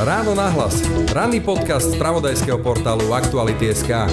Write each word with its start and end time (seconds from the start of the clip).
Ráno 0.00 0.32
nahlas. 0.32 0.80
Ranný 1.12 1.44
podcast 1.44 1.92
z 1.92 2.00
pravodajského 2.00 2.56
portálu 2.64 3.12
Aktuality.sk. 3.12 4.08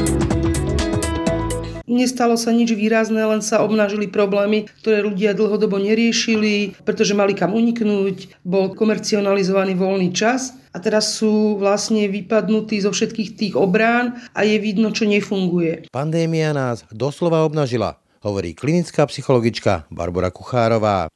Nestalo 1.88 2.36
sa 2.36 2.52
nič 2.52 2.76
výrazné, 2.76 3.24
len 3.24 3.40
sa 3.40 3.64
obnažili 3.64 4.12
problémy, 4.12 4.68
ktoré 4.84 5.08
ľudia 5.08 5.32
dlhodobo 5.32 5.80
neriešili, 5.80 6.76
pretože 6.84 7.16
mali 7.16 7.32
kam 7.32 7.56
uniknúť, 7.56 8.44
bol 8.44 8.76
komercionalizovaný 8.76 9.76
voľný 9.80 10.12
čas 10.12 10.56
a 10.76 10.84
teraz 10.84 11.16
sú 11.16 11.56
vlastne 11.56 12.12
vypadnutí 12.12 12.80
zo 12.84 12.92
všetkých 12.92 13.30
tých 13.40 13.54
obrán 13.56 14.20
a 14.36 14.44
je 14.44 14.60
vidno, 14.60 14.92
čo 14.92 15.08
nefunguje. 15.08 15.88
Pandémia 15.96 16.52
nás 16.52 16.84
doslova 16.92 17.48
obnažila, 17.48 18.04
hovorí 18.20 18.52
klinická 18.52 19.08
psychologička 19.08 19.88
Barbara 19.92 20.32
Kuchárová. 20.32 21.12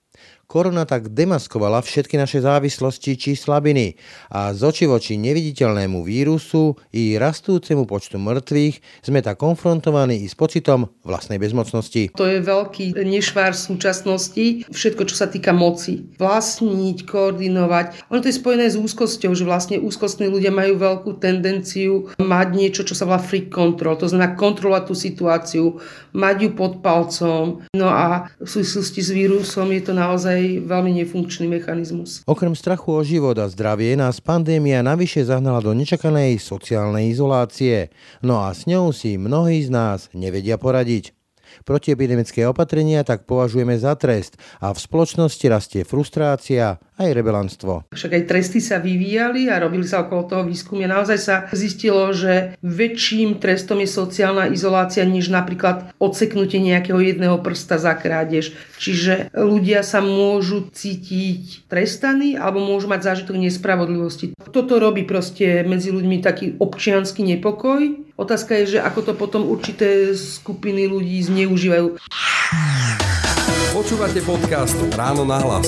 Korona 0.46 0.86
tak 0.86 1.10
demaskovala 1.10 1.82
všetky 1.82 2.22
naše 2.22 2.46
závislosti 2.46 3.18
či 3.18 3.34
slabiny 3.34 3.98
a 4.30 4.54
z 4.54 4.62
oči 4.62 4.86
voči 4.86 5.18
neviditeľnému 5.18 6.06
vírusu 6.06 6.78
i 6.94 7.18
rastúcemu 7.18 7.90
počtu 7.90 8.22
mŕtvych 8.22 9.02
sme 9.02 9.26
tak 9.26 9.42
konfrontovaní 9.42 10.22
i 10.22 10.30
s 10.30 10.38
pocitom 10.38 10.86
vlastnej 11.02 11.42
bezmocnosti. 11.42 12.14
To 12.14 12.30
je 12.30 12.46
veľký 12.46 12.94
nešvár 12.94 13.58
súčasnosti, 13.58 14.70
všetko, 14.70 15.10
čo 15.10 15.16
sa 15.18 15.26
týka 15.26 15.50
moci. 15.50 16.06
Vlastniť, 16.22 17.10
koordinovať. 17.10 18.14
Ono 18.14 18.22
to 18.22 18.30
je 18.30 18.38
spojené 18.38 18.70
s 18.70 18.78
úzkosťou, 18.78 19.34
že 19.34 19.50
vlastne 19.50 19.82
úzkostní 19.82 20.30
ľudia 20.30 20.54
majú 20.54 20.78
veľkú 20.78 21.18
tendenciu 21.18 22.14
mať 22.22 22.48
niečo, 22.54 22.82
čo 22.86 22.94
sa 22.94 23.10
volá 23.10 23.18
free 23.18 23.50
control. 23.50 23.98
To 23.98 24.06
znamená 24.06 24.38
kontrolovať 24.38 24.84
tú 24.86 24.94
situáciu, 24.94 25.66
mať 26.14 26.36
ju 26.46 26.50
pod 26.54 26.86
palcom. 26.86 27.66
No 27.74 27.88
a 27.90 28.30
v 28.38 28.46
súvislosti 28.48 29.02
s 29.02 29.10
vírusom 29.10 29.74
je 29.74 29.82
to 29.82 29.94
naozaj 29.98 30.35
naozaj 30.36 30.68
veľmi 30.68 30.92
nefunkčný 31.04 31.48
mechanizmus. 31.48 32.22
Okrem 32.28 32.52
strachu 32.52 32.92
o 32.92 33.02
život 33.08 33.40
a 33.40 33.48
zdravie 33.48 33.96
nás 33.96 34.20
pandémia 34.20 34.84
navyše 34.84 35.24
zahnala 35.24 35.64
do 35.64 35.72
nečakanej 35.72 36.36
sociálnej 36.44 37.08
izolácie. 37.08 37.96
No 38.20 38.44
a 38.44 38.52
s 38.52 38.68
ňou 38.68 38.92
si 38.92 39.16
mnohí 39.16 39.64
z 39.64 39.72
nás 39.72 40.12
nevedia 40.12 40.60
poradiť. 40.60 41.16
Protiepidemické 41.64 42.44
opatrenia 42.44 43.08
tak 43.08 43.24
považujeme 43.24 43.80
za 43.80 43.96
trest 43.96 44.36
a 44.60 44.76
v 44.76 44.80
spoločnosti 44.82 45.46
rastie 45.48 45.82
frustrácia 45.88 46.84
aj 46.96 47.12
rebelantstvo. 47.12 47.92
Však 47.92 48.12
aj 48.16 48.24
tresty 48.28 48.60
sa 48.64 48.80
vyvíjali 48.80 49.52
a 49.52 49.60
robili 49.60 49.84
sa 49.84 50.08
okolo 50.08 50.24
toho 50.32 50.44
výskumy. 50.48 50.88
Naozaj 50.88 51.20
sa 51.20 51.36
zistilo, 51.52 52.12
že 52.16 52.56
väčším 52.64 53.44
trestom 53.44 53.84
je 53.84 53.90
sociálna 53.92 54.48
izolácia, 54.52 55.04
než 55.04 55.28
napríklad 55.28 55.92
odseknutie 56.00 56.64
nejakého 56.64 56.98
jedného 57.04 57.40
prsta 57.44 57.76
za 57.76 57.94
krádež. 58.00 58.56
Čiže 58.80 59.36
ľudia 59.36 59.84
sa 59.84 60.00
môžu 60.00 60.72
cítiť 60.72 61.68
trestaní 61.68 62.40
alebo 62.40 62.64
môžu 62.64 62.88
mať 62.88 63.12
zážitok 63.12 63.36
nespravodlivosti. 63.44 64.32
Toto 64.56 64.80
robí 64.80 65.04
proste 65.04 65.68
medzi 65.68 65.92
ľuďmi 65.92 66.24
taký 66.24 66.56
občianský 66.60 67.28
nepokoj. 67.36 68.08
Otázka 68.16 68.56
je, 68.64 68.80
že 68.80 68.80
ako 68.80 69.00
to 69.12 69.14
potom 69.20 69.44
určité 69.44 70.16
skupiny 70.16 70.88
ľudí 70.88 71.20
zneužívajú. 71.20 72.00
Počúvate 73.76 74.24
podcast 74.24 74.80
Ráno 74.96 75.28
na 75.28 75.44
hlas. 75.44 75.68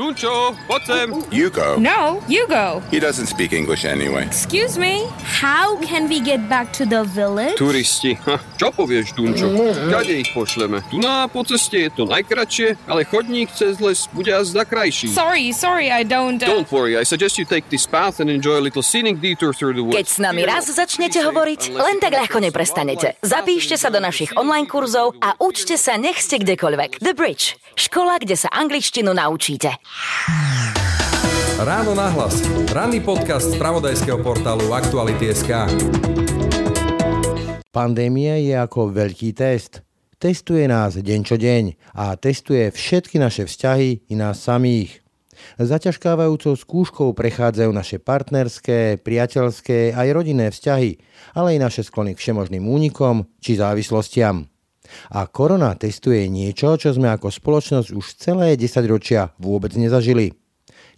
Dunčo, 0.00 0.56
poď 0.64 0.82
sem. 0.88 1.08
You 1.28 1.52
go. 1.52 1.76
No, 1.76 2.24
you 2.24 2.48
go. 2.48 2.80
He 2.88 2.96
doesn't 2.96 3.28
speak 3.28 3.52
English 3.52 3.84
anyway. 3.84 4.24
Excuse 4.24 4.80
me. 4.80 5.04
How 5.20 5.76
can 5.84 6.08
we 6.08 6.24
get 6.24 6.48
back 6.48 6.72
to 6.80 6.88
the 6.88 7.04
village? 7.04 7.60
Turisti. 7.60 8.16
Ha, 8.24 8.40
čo 8.56 8.72
povieš, 8.72 9.12
Dunčo? 9.12 9.52
Kade 9.92 10.24
ich 10.24 10.32
pošleme? 10.32 10.80
Tu 10.88 10.96
na 11.04 11.28
po 11.28 11.44
ceste 11.44 11.84
je 11.84 11.92
to 11.92 12.08
najkračšie, 12.08 12.80
ale 12.88 13.04
chodník 13.04 13.52
cez 13.52 13.76
les 13.76 14.08
bude 14.16 14.32
azda 14.32 14.64
krajší. 14.64 15.12
Sorry, 15.12 15.52
sorry, 15.52 15.92
I 15.92 16.00
don't... 16.00 16.40
Uh... 16.40 16.48
Don't 16.48 16.72
worry, 16.72 16.96
I 16.96 17.04
suggest 17.04 17.36
you 17.36 17.44
take 17.44 17.68
this 17.68 17.84
path 17.84 18.24
and 18.24 18.32
enjoy 18.32 18.56
a 18.56 18.64
little 18.64 18.80
scenic 18.80 19.20
detour 19.20 19.52
through 19.52 19.76
the 19.76 19.84
woods. 19.84 20.00
Keď 20.00 20.06
s 20.08 20.16
nami 20.16 20.48
raz 20.48 20.64
začnete 20.64 21.20
hovoriť, 21.20 21.76
len 21.76 22.00
tak 22.00 22.16
ľahko 22.16 22.40
neprestanete. 22.40 23.20
Zapíšte 23.20 23.76
sa 23.76 23.92
do 23.92 24.00
našich 24.00 24.32
online 24.32 24.64
kurzov 24.64 25.12
a 25.20 25.36
učte 25.36 25.76
sa 25.76 26.00
nech 26.00 26.24
ste 26.24 26.40
kdekoľvek. 26.40 27.04
The 27.04 27.12
Bridge. 27.12 27.60
Škola, 27.76 28.16
kde 28.16 28.36
sa 28.40 28.48
angličtinu 28.48 29.12
naučíte. 29.12 29.76
Ráno 31.60 31.92
nahlas. 31.92 32.40
Ranný 32.72 33.04
podcast 33.04 33.52
z 33.52 33.60
pravodajského 33.60 34.16
portálu 34.24 34.72
Aktuality.sk. 34.72 35.68
Pandémia 37.68 38.40
je 38.40 38.56
ako 38.56 38.88
veľký 38.88 39.36
test. 39.36 39.84
Testuje 40.16 40.64
nás 40.64 40.96
deň 40.96 41.20
čo 41.20 41.36
deň 41.36 41.96
a 41.96 42.16
testuje 42.16 42.72
všetky 42.72 43.20
naše 43.20 43.44
vzťahy 43.44 44.08
i 44.08 44.14
nás 44.16 44.40
samých. 44.40 45.00
Zaťažkávajúcou 45.56 46.56
skúškou 46.56 47.08
prechádzajú 47.16 47.70
naše 47.72 47.96
partnerské, 47.96 49.00
priateľské 49.00 49.96
aj 49.96 50.08
rodinné 50.12 50.52
vzťahy, 50.52 51.00
ale 51.36 51.56
aj 51.56 51.58
naše 51.60 51.82
sklony 51.84 52.12
k 52.16 52.20
všemožným 52.20 52.64
únikom 52.64 53.24
či 53.40 53.56
závislostiam. 53.56 54.48
A 55.10 55.26
korona 55.30 55.74
testuje 55.78 56.26
niečo, 56.26 56.74
čo 56.76 56.94
sme 56.94 57.10
ako 57.10 57.30
spoločnosť 57.30 57.88
už 57.94 58.06
celé 58.18 58.54
10 58.54 58.84
ročia 58.90 59.30
vôbec 59.38 59.74
nezažili. 59.74 60.34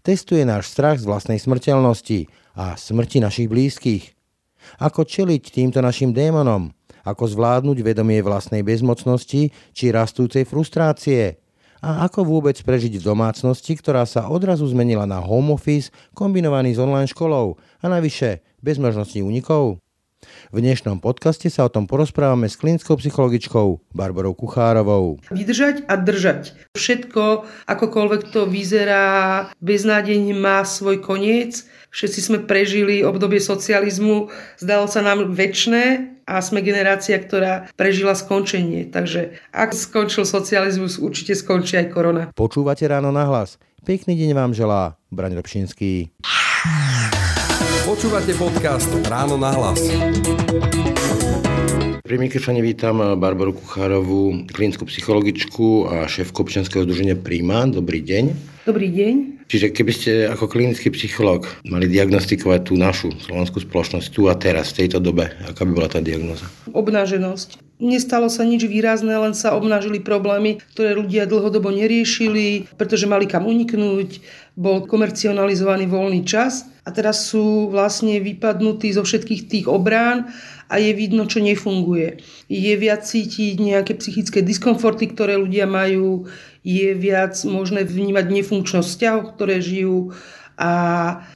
Testuje 0.03 0.42
náš 0.42 0.72
strach 0.75 0.98
z 0.98 1.06
vlastnej 1.06 1.38
smrteľnosti 1.38 2.26
a 2.58 2.75
smrti 2.75 3.22
našich 3.22 3.47
blízkych. 3.47 4.04
Ako 4.82 5.06
čeliť 5.06 5.42
týmto 5.54 5.78
našim 5.78 6.10
démonom? 6.10 6.75
Ako 7.02 7.26
zvládnuť 7.26 7.82
vedomie 7.82 8.22
vlastnej 8.22 8.62
bezmocnosti 8.62 9.50
či 9.50 9.84
rastúcej 9.91 10.47
frustrácie? 10.47 11.42
A 11.82 12.06
ako 12.06 12.22
vôbec 12.22 12.54
prežiť 12.62 13.02
v 13.02 13.06
domácnosti, 13.10 13.75
ktorá 13.75 14.06
sa 14.06 14.31
odrazu 14.31 14.70
zmenila 14.70 15.02
na 15.02 15.19
home 15.19 15.58
office 15.58 15.91
kombinovaný 16.14 16.78
s 16.78 16.82
online 16.82 17.10
školou 17.10 17.58
a 17.82 17.86
navyše 17.91 18.47
bez 18.62 18.78
možností 18.78 19.19
únikov? 19.19 19.82
V 20.52 20.60
dnešnom 20.60 21.00
podcaste 21.00 21.48
sa 21.48 21.64
o 21.66 21.72
tom 21.72 21.88
porozprávame 21.88 22.44
s 22.50 22.60
klinickou 22.60 23.00
psychologičkou 23.00 23.96
Barbarou 23.96 24.36
Kuchárovou. 24.36 25.16
Vydržať 25.32 25.88
a 25.88 25.96
držať. 25.96 26.52
Všetko, 26.76 27.48
akokoľvek 27.66 28.22
to 28.30 28.44
vyzerá, 28.44 29.48
beznádejne 29.64 30.36
má 30.36 30.60
svoj 30.64 31.00
koniec. 31.00 31.64
Všetci 31.92 32.20
sme 32.20 32.38
prežili 32.44 33.04
obdobie 33.04 33.40
socializmu, 33.40 34.32
zdalo 34.56 34.88
sa 34.88 35.04
nám 35.04 35.32
väčšie 35.32 36.12
a 36.24 36.40
sme 36.40 36.64
generácia, 36.64 37.20
ktorá 37.20 37.68
prežila 37.76 38.16
skončenie. 38.16 38.88
Takže 38.88 39.36
ak 39.52 39.76
skončil 39.76 40.24
socializmus, 40.24 40.96
určite 40.96 41.36
skončí 41.36 41.76
aj 41.76 41.86
korona. 41.92 42.22
Počúvate 42.32 42.88
ráno 42.88 43.12
na 43.12 43.28
hlas. 43.28 43.60
Pekný 43.82 44.14
deň 44.14 44.30
vám 44.32 44.52
želá 44.54 44.96
Braň 45.10 45.36
Robšinský. 45.36 46.14
Počúvate 47.82 48.31
podcast 48.38 48.87
Ráno 49.10 49.34
na 49.34 49.50
hlas. 49.59 49.82
Pri 52.06 52.16
mikrofóne 52.16 52.62
vítam 52.62 53.03
Barbaru 53.19 53.59
Kuchárovú, 53.59 54.47
klinickú 54.54 54.87
psychologičku 54.87 55.91
a 55.91 56.06
šéfku 56.06 56.47
občianského 56.47 56.87
združenia 56.87 57.19
Prima. 57.19 57.66
Dobrý 57.66 57.98
deň. 57.98 58.25
Dobrý 58.70 58.87
deň. 58.87 59.15
Čiže 59.50 59.75
keby 59.75 59.93
ste 59.93 60.10
ako 60.31 60.47
klinický 60.47 60.94
psychológ 60.94 61.50
mali 61.66 61.91
diagnostikovať 61.91 62.70
tú 62.70 62.78
našu 62.78 63.10
slovenskú 63.19 63.59
spoločnosť 63.59 64.06
tu 64.14 64.31
a 64.31 64.38
teraz, 64.38 64.70
v 64.70 64.87
tejto 64.87 65.03
dobe, 65.03 65.34
aká 65.44 65.66
by 65.66 65.72
bola 65.75 65.91
tá 65.91 65.99
diagnoza? 65.99 66.47
Obnaženosť. 66.70 67.59
Nestalo 67.82 68.31
sa 68.31 68.47
nič 68.47 68.62
výrazné, 68.62 69.10
len 69.19 69.34
sa 69.34 69.59
obnažili 69.59 69.99
problémy, 69.99 70.62
ktoré 70.70 70.94
ľudia 70.94 71.26
dlhodobo 71.26 71.75
neriešili, 71.75 72.70
pretože 72.78 73.10
mali 73.10 73.26
kam 73.26 73.43
uniknúť, 73.43 74.22
bol 74.52 74.84
komercionalizovaný 74.84 75.88
voľný 75.88 76.22
čas 76.28 76.68
a 76.84 76.92
teraz 76.92 77.30
sú 77.30 77.72
vlastne 77.72 78.20
vypadnutí 78.20 78.92
zo 78.92 79.06
všetkých 79.06 79.42
tých 79.48 79.66
obrán 79.70 80.28
a 80.68 80.80
je 80.80 80.92
vidno, 80.92 81.28
čo 81.28 81.40
nefunguje. 81.40 82.20
Je 82.48 82.72
viac 82.76 83.04
cítiť 83.04 83.60
nejaké 83.60 83.96
psychické 83.96 84.40
diskomforty, 84.44 85.12
ktoré 85.12 85.36
ľudia 85.40 85.64
majú, 85.68 86.28
je 86.64 86.92
viac 86.96 87.36
možné 87.48 87.84
vnímať 87.84 88.26
nefunkčnosť 88.28 88.88
vzťahov, 88.88 89.22
ktoré 89.36 89.60
žijú 89.60 90.12
a 90.56 90.70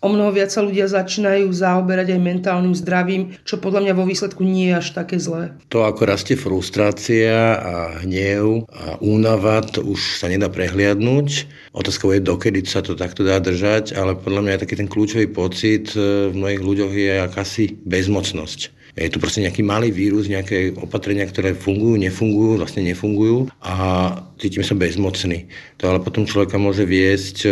o 0.05 0.09
mnoho 0.13 0.33
viac 0.33 0.53
sa 0.53 0.61
ľudia 0.61 0.87
začínajú 0.87 1.49
zaoberať 1.51 2.17
aj 2.17 2.21
mentálnym 2.21 2.75
zdravím, 2.77 3.37
čo 3.49 3.57
podľa 3.57 3.89
mňa 3.89 3.95
vo 3.97 4.05
výsledku 4.05 4.45
nie 4.45 4.73
je 4.73 4.79
až 4.79 4.89
také 4.93 5.17
zlé. 5.17 5.57
To, 5.73 5.89
ako 5.89 6.03
rastie 6.07 6.37
frustrácia 6.37 7.57
a 7.57 7.75
hnev 8.05 8.69
a 8.71 9.01
únava, 9.01 9.65
to 9.65 9.83
už 9.83 10.21
sa 10.21 10.29
nedá 10.29 10.53
prehliadnúť. 10.53 11.49
Otázka 11.73 12.13
je, 12.13 12.25
dokedy 12.25 12.61
sa 12.65 12.81
to 12.81 12.97
takto 12.97 13.25
dá 13.25 13.41
držať, 13.43 13.97
ale 13.97 14.17
podľa 14.17 14.43
mňa 14.45 14.63
taký 14.63 14.79
ten 14.79 14.89
kľúčový 14.89 15.29
pocit 15.29 15.93
e, 15.93 16.33
v 16.33 16.35
mnohých 16.37 16.63
ľuďoch 16.63 16.93
je 16.93 17.13
akási 17.21 17.65
bezmocnosť. 17.85 18.77
Je 18.97 19.13
tu 19.13 19.21
proste 19.21 19.45
nejaký 19.45 19.61
malý 19.61 19.93
vírus, 19.93 20.25
nejaké 20.25 20.73
opatrenia, 20.73 21.29
ktoré 21.29 21.53
fungujú, 21.53 22.01
nefungujú, 22.01 22.57
vlastne 22.57 22.81
nefungujú 22.81 23.53
a 23.61 23.75
cítim 24.41 24.65
sa 24.65 24.73
bezmocný. 24.73 25.53
To 25.77 25.93
ale 25.93 26.01
potom 26.01 26.25
človeka 26.25 26.57
môže 26.57 26.89
viesť 26.89 27.37
e, 27.45 27.49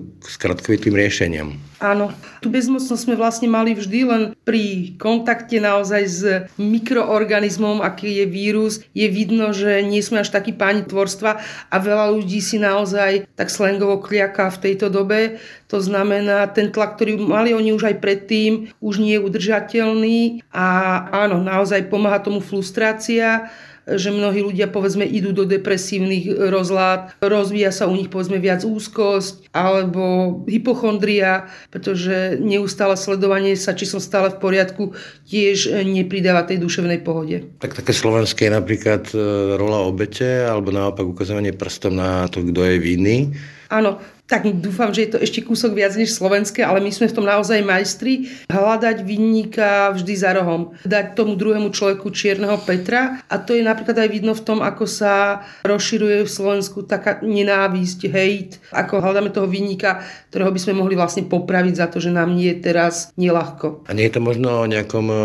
k 0.00 0.24
skratkovitým 0.24 0.96
riešeniam. 0.96 1.60
Áno, 1.76 2.08
tú 2.40 2.48
bezmocnosť 2.48 3.04
sme 3.04 3.20
vlastne 3.20 3.52
mali 3.52 3.76
vždy 3.76 4.00
len 4.08 4.22
pri 4.48 4.96
kontakte 4.96 5.60
naozaj 5.60 6.02
s 6.08 6.20
mikroorganizmom, 6.56 7.84
aký 7.84 8.24
je 8.24 8.24
vírus. 8.24 8.80
Je 8.96 9.04
vidno, 9.12 9.52
že 9.52 9.84
nie 9.84 10.00
sme 10.00 10.24
až 10.24 10.32
takí 10.32 10.56
páni 10.56 10.88
tvorstva 10.88 11.36
a 11.68 11.76
veľa 11.76 12.16
ľudí 12.16 12.40
si 12.40 12.56
naozaj 12.56 13.28
tak 13.36 13.52
slangovo 13.52 14.00
kliaká 14.00 14.48
v 14.56 14.72
tejto 14.72 14.88
dobe. 14.88 15.36
To 15.68 15.76
znamená, 15.76 16.48
ten 16.48 16.72
tlak, 16.72 16.96
ktorý 16.96 17.20
mali 17.20 17.52
oni 17.52 17.76
už 17.76 17.92
aj 17.92 17.96
predtým, 18.00 18.72
už 18.80 19.04
nie 19.04 19.20
je 19.20 19.24
udržateľný 19.28 20.48
a 20.56 20.66
áno, 21.12 21.44
naozaj 21.44 21.92
pomáha 21.92 22.24
tomu 22.24 22.40
frustrácia 22.40 23.52
že 23.86 24.10
mnohí 24.10 24.42
ľudia 24.42 24.66
povedzme 24.66 25.06
idú 25.06 25.30
do 25.30 25.46
depresívnych 25.46 26.50
rozlád, 26.50 27.14
rozvíja 27.22 27.70
sa 27.70 27.86
u 27.86 27.94
nich 27.94 28.10
povedzme 28.10 28.42
viac 28.42 28.66
úzkosť 28.66 29.54
alebo 29.54 30.42
hypochondria, 30.50 31.46
pretože 31.70 32.42
neustále 32.42 32.98
sledovanie 32.98 33.54
sa, 33.54 33.78
či 33.78 33.86
som 33.86 34.02
stále 34.02 34.34
v 34.34 34.42
poriadku, 34.42 34.90
tiež 35.30 35.86
nepridáva 35.86 36.42
tej 36.42 36.58
duševnej 36.58 37.06
pohode. 37.06 37.46
Tak 37.62 37.78
také 37.78 37.94
slovenské 37.94 38.50
je 38.50 38.56
napríklad 38.58 39.02
e, 39.14 39.18
rola 39.54 39.86
obete 39.86 40.42
alebo 40.42 40.74
naopak 40.74 41.06
ukazovanie 41.06 41.54
prstom 41.54 41.94
na 41.94 42.26
to, 42.26 42.42
kto 42.42 42.60
je 42.66 42.76
vinný. 42.82 43.18
Áno, 43.70 43.98
tak 44.26 44.42
dúfam, 44.58 44.90
že 44.90 45.06
je 45.06 45.10
to 45.14 45.18
ešte 45.22 45.46
kúsok 45.46 45.78
viac 45.78 45.94
než 45.94 46.10
slovenské, 46.10 46.66
ale 46.66 46.82
my 46.82 46.90
sme 46.90 47.06
v 47.06 47.14
tom 47.14 47.26
naozaj 47.26 47.62
majstri. 47.62 48.26
Hľadať 48.50 49.06
vinníka 49.06 49.94
vždy 49.94 50.14
za 50.18 50.34
rohom. 50.34 50.74
Dať 50.82 51.14
tomu 51.14 51.38
druhému 51.38 51.70
človeku 51.70 52.10
čierneho 52.10 52.58
Petra 52.66 53.22
a 53.30 53.34
to 53.38 53.54
je 53.54 53.62
napríklad 53.62 53.94
aj 53.94 54.10
vidno 54.10 54.34
v 54.34 54.42
tom, 54.42 54.58
ako 54.66 54.84
sa 54.90 55.46
rozširuje 55.62 56.26
v 56.26 56.30
Slovensku 56.30 56.82
taká 56.82 57.22
nenávisť, 57.22 58.00
hejt, 58.10 58.50
ako 58.74 58.98
hľadáme 58.98 59.30
toho 59.30 59.46
vinníka, 59.46 60.02
ktorého 60.34 60.50
by 60.50 60.60
sme 60.60 60.74
mohli 60.74 60.98
vlastne 60.98 61.22
popraviť 61.30 61.74
za 61.78 61.86
to, 61.86 62.02
že 62.02 62.10
nám 62.10 62.34
nie 62.34 62.50
je 62.50 62.58
teraz 62.66 63.14
nelahko. 63.14 63.86
A 63.86 63.94
nie 63.94 64.10
je 64.10 64.18
to 64.18 64.20
možno 64.26 64.66
o 64.66 64.66
nejakom 64.66 65.06
e, 65.06 65.18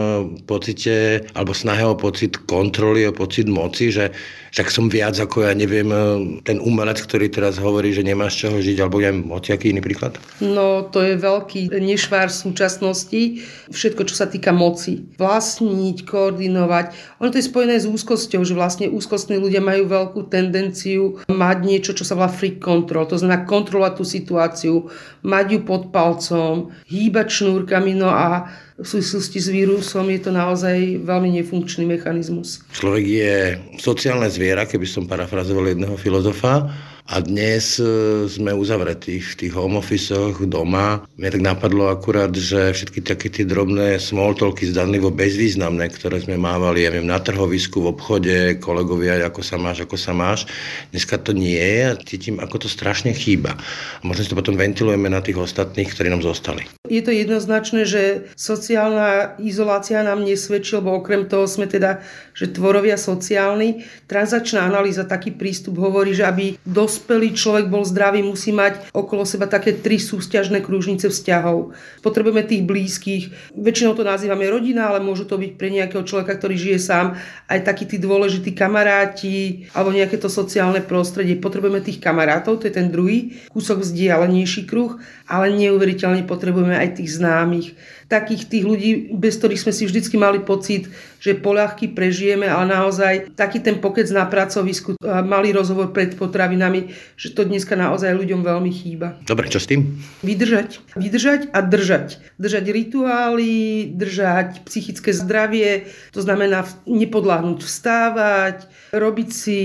pocite 0.46 1.26
alebo 1.34 1.58
snahe 1.58 1.82
o 1.90 1.98
pocit 1.98 2.38
kontroly, 2.46 3.10
o 3.10 3.18
pocit 3.18 3.50
moci, 3.50 3.90
že 3.90 4.14
však 4.54 4.68
som 4.70 4.92
viac 4.92 5.18
ako 5.18 5.50
ja 5.50 5.58
neviem, 5.58 5.90
e, 5.90 6.00
ten 6.46 6.62
umelec, 6.62 7.02
ktorý 7.02 7.34
teraz 7.34 7.58
hovorí, 7.58 7.96
že 7.96 8.06
nemáš 8.06 8.46
čoho 8.46 8.62
žiť, 8.62 8.91
alebo 8.92 9.00
neviem, 9.00 9.32
aký 9.32 9.72
iný 9.72 9.80
príklad? 9.80 10.20
No, 10.44 10.84
to 10.92 11.00
je 11.00 11.16
veľký 11.16 11.72
nešvár 11.72 12.28
súčasnosti. 12.28 13.40
Všetko, 13.72 14.04
čo 14.04 14.16
sa 14.20 14.28
týka 14.28 14.52
moci. 14.52 15.08
Vlastniť, 15.16 16.04
koordinovať. 16.04 16.92
Ono 17.24 17.32
to 17.32 17.40
je 17.40 17.48
spojené 17.48 17.80
s 17.80 17.88
úzkosťou, 17.88 18.44
že 18.44 18.52
vlastne 18.52 18.92
úzkostní 18.92 19.40
ľudia 19.40 19.64
majú 19.64 19.88
veľkú 19.88 20.28
tendenciu 20.28 21.24
mať 21.32 21.58
niečo, 21.64 21.96
čo 21.96 22.04
sa 22.04 22.20
volá 22.20 22.28
free 22.28 22.60
control. 22.60 23.08
To 23.08 23.16
znamená 23.16 23.48
kontrolovať 23.48 23.94
tú 23.96 24.04
situáciu, 24.04 24.76
mať 25.24 25.56
ju 25.56 25.60
pod 25.64 25.96
palcom, 25.96 26.76
hýbať 26.92 27.32
šnúrkami, 27.32 27.96
no 27.96 28.12
a 28.12 28.52
v 28.82 28.88
súvislosti 28.90 29.38
s 29.38 29.48
vírusom 29.54 30.10
je 30.10 30.20
to 30.26 30.32
naozaj 30.34 30.74
veľmi 31.06 31.38
nefunkčný 31.38 31.86
mechanizmus. 31.86 32.66
Človek 32.74 33.06
je 33.06 33.36
sociálne 33.78 34.26
zviera, 34.26 34.66
keby 34.66 34.90
som 34.90 35.06
parafrazoval 35.06 35.70
jedného 35.70 35.94
filozofa 36.02 36.66
a 37.10 37.20
dnes 37.20 37.82
e, 37.82 37.86
sme 38.30 38.54
uzavretí 38.54 39.18
v 39.18 39.34
tých 39.34 39.54
home 39.58 39.82
office 39.82 40.14
doma. 40.46 41.04
Mne 41.18 41.30
tak 41.34 41.44
napadlo 41.44 41.90
akurát, 41.90 42.32
že 42.32 42.72
všetky 42.72 43.02
také 43.02 43.28
tie 43.34 43.46
drobné 43.48 43.98
smoltolky 43.98 44.70
zdanlivo 44.70 45.10
bezvýznamné, 45.10 45.90
ktoré 45.92 46.22
sme 46.22 46.38
mávali, 46.38 46.86
ja 46.86 46.94
viem, 46.94 47.08
na 47.10 47.20
trhovisku, 47.20 47.82
v 47.82 47.92
obchode, 47.92 48.38
kolegovia, 48.62 49.20
ako 49.26 49.42
sa 49.42 49.58
máš, 49.58 49.84
ako 49.84 49.98
sa 49.98 50.14
máš. 50.16 50.48
Dneska 50.94 51.18
to 51.20 51.34
nie 51.34 51.58
je 51.58 51.82
a 51.90 51.94
cítim, 52.00 52.38
ako 52.38 52.66
to 52.66 52.68
strašne 52.70 53.12
chýba. 53.12 53.58
A 54.00 54.04
možno 54.06 54.24
si 54.24 54.32
to 54.32 54.40
potom 54.40 54.56
ventilujeme 54.56 55.10
na 55.10 55.20
tých 55.20 55.42
ostatných, 55.42 55.90
ktorí 55.92 56.08
nám 56.08 56.24
zostali. 56.24 56.66
Je 56.92 57.00
to 57.00 57.14
jednoznačné, 57.14 57.88
že 57.88 58.34
sociálna 58.36 59.40
izolácia 59.40 60.04
nám 60.04 60.28
nesvedčí, 60.28 60.76
lebo 60.76 61.00
okrem 61.00 61.24
toho 61.30 61.48
sme 61.48 61.70
teda, 61.70 62.04
že 62.36 62.52
tvorovia 62.52 63.00
sociálni. 63.00 63.88
Transačná 64.12 64.68
analýza, 64.68 65.08
taký 65.08 65.32
prístup 65.32 65.80
hovorí, 65.80 66.12
že 66.12 66.28
aby 66.28 66.60
dosť 66.68 67.01
dospelý 67.02 67.34
človek 67.34 67.66
bol 67.66 67.82
zdravý, 67.82 68.22
musí 68.22 68.54
mať 68.54 68.94
okolo 68.94 69.26
seba 69.26 69.50
také 69.50 69.74
tri 69.74 69.98
sústiažné 69.98 70.62
kružnice 70.62 71.10
vzťahov. 71.10 71.74
Potrebujeme 72.06 72.46
tých 72.46 72.62
blízkych. 72.62 73.58
Väčšinou 73.58 73.98
to 73.98 74.06
nazývame 74.06 74.46
rodina, 74.46 74.94
ale 74.94 75.02
môžu 75.02 75.26
to 75.26 75.42
byť 75.42 75.58
pre 75.58 75.74
nejakého 75.74 76.06
človeka, 76.06 76.38
ktorý 76.38 76.62
žije 76.62 76.78
sám, 76.78 77.18
aj 77.50 77.66
takí 77.66 77.90
tí 77.90 77.98
dôležití 77.98 78.54
kamaráti 78.54 79.66
alebo 79.74 79.90
nejaké 79.90 80.22
to 80.22 80.30
sociálne 80.30 80.86
prostredie. 80.86 81.42
Potrebujeme 81.42 81.82
tých 81.82 81.98
kamarátov, 81.98 82.62
to 82.62 82.70
je 82.70 82.78
ten 82.78 82.94
druhý 82.94 83.34
kúsok 83.50 83.82
vzdialenejší 83.82 84.70
kruh, 84.70 85.02
ale 85.26 85.50
neuveriteľne 85.58 86.30
potrebujeme 86.30 86.78
aj 86.78 87.02
tých 87.02 87.18
známych 87.18 87.74
takých 88.12 88.52
tých 88.52 88.68
ľudí, 88.68 89.16
bez 89.16 89.40
ktorých 89.40 89.64
sme 89.64 89.72
si 89.72 89.88
vždycky 89.88 90.20
mali 90.20 90.44
pocit, 90.44 90.92
že 91.24 91.40
poľahky 91.40 91.96
prežijeme, 91.96 92.44
ale 92.44 92.68
naozaj 92.68 93.32
taký 93.40 93.64
ten 93.64 93.80
pokec 93.80 94.12
na 94.12 94.28
pracovisku, 94.28 95.00
malý 95.24 95.56
rozhovor 95.56 95.96
pred 95.96 96.12
potravinami, 96.20 96.92
že 97.16 97.32
to 97.32 97.48
dneska 97.48 97.80
naozaj 97.80 98.12
ľuďom 98.12 98.44
veľmi 98.44 98.72
chýba. 98.74 99.16
Dobre, 99.24 99.48
čo 99.48 99.64
s 99.64 99.72
tým? 99.72 100.02
Vydržať. 100.26 100.84
Vydržať 101.00 101.56
a 101.56 101.64
držať. 101.64 102.20
Držať 102.36 102.66
rituály, 102.68 103.88
držať 103.96 104.68
psychické 104.68 105.16
zdravie, 105.16 105.88
to 106.12 106.20
znamená 106.20 106.68
nepodláhnuť 106.84 107.64
vstávať, 107.64 108.58
robiť 108.92 109.30
si 109.32 109.62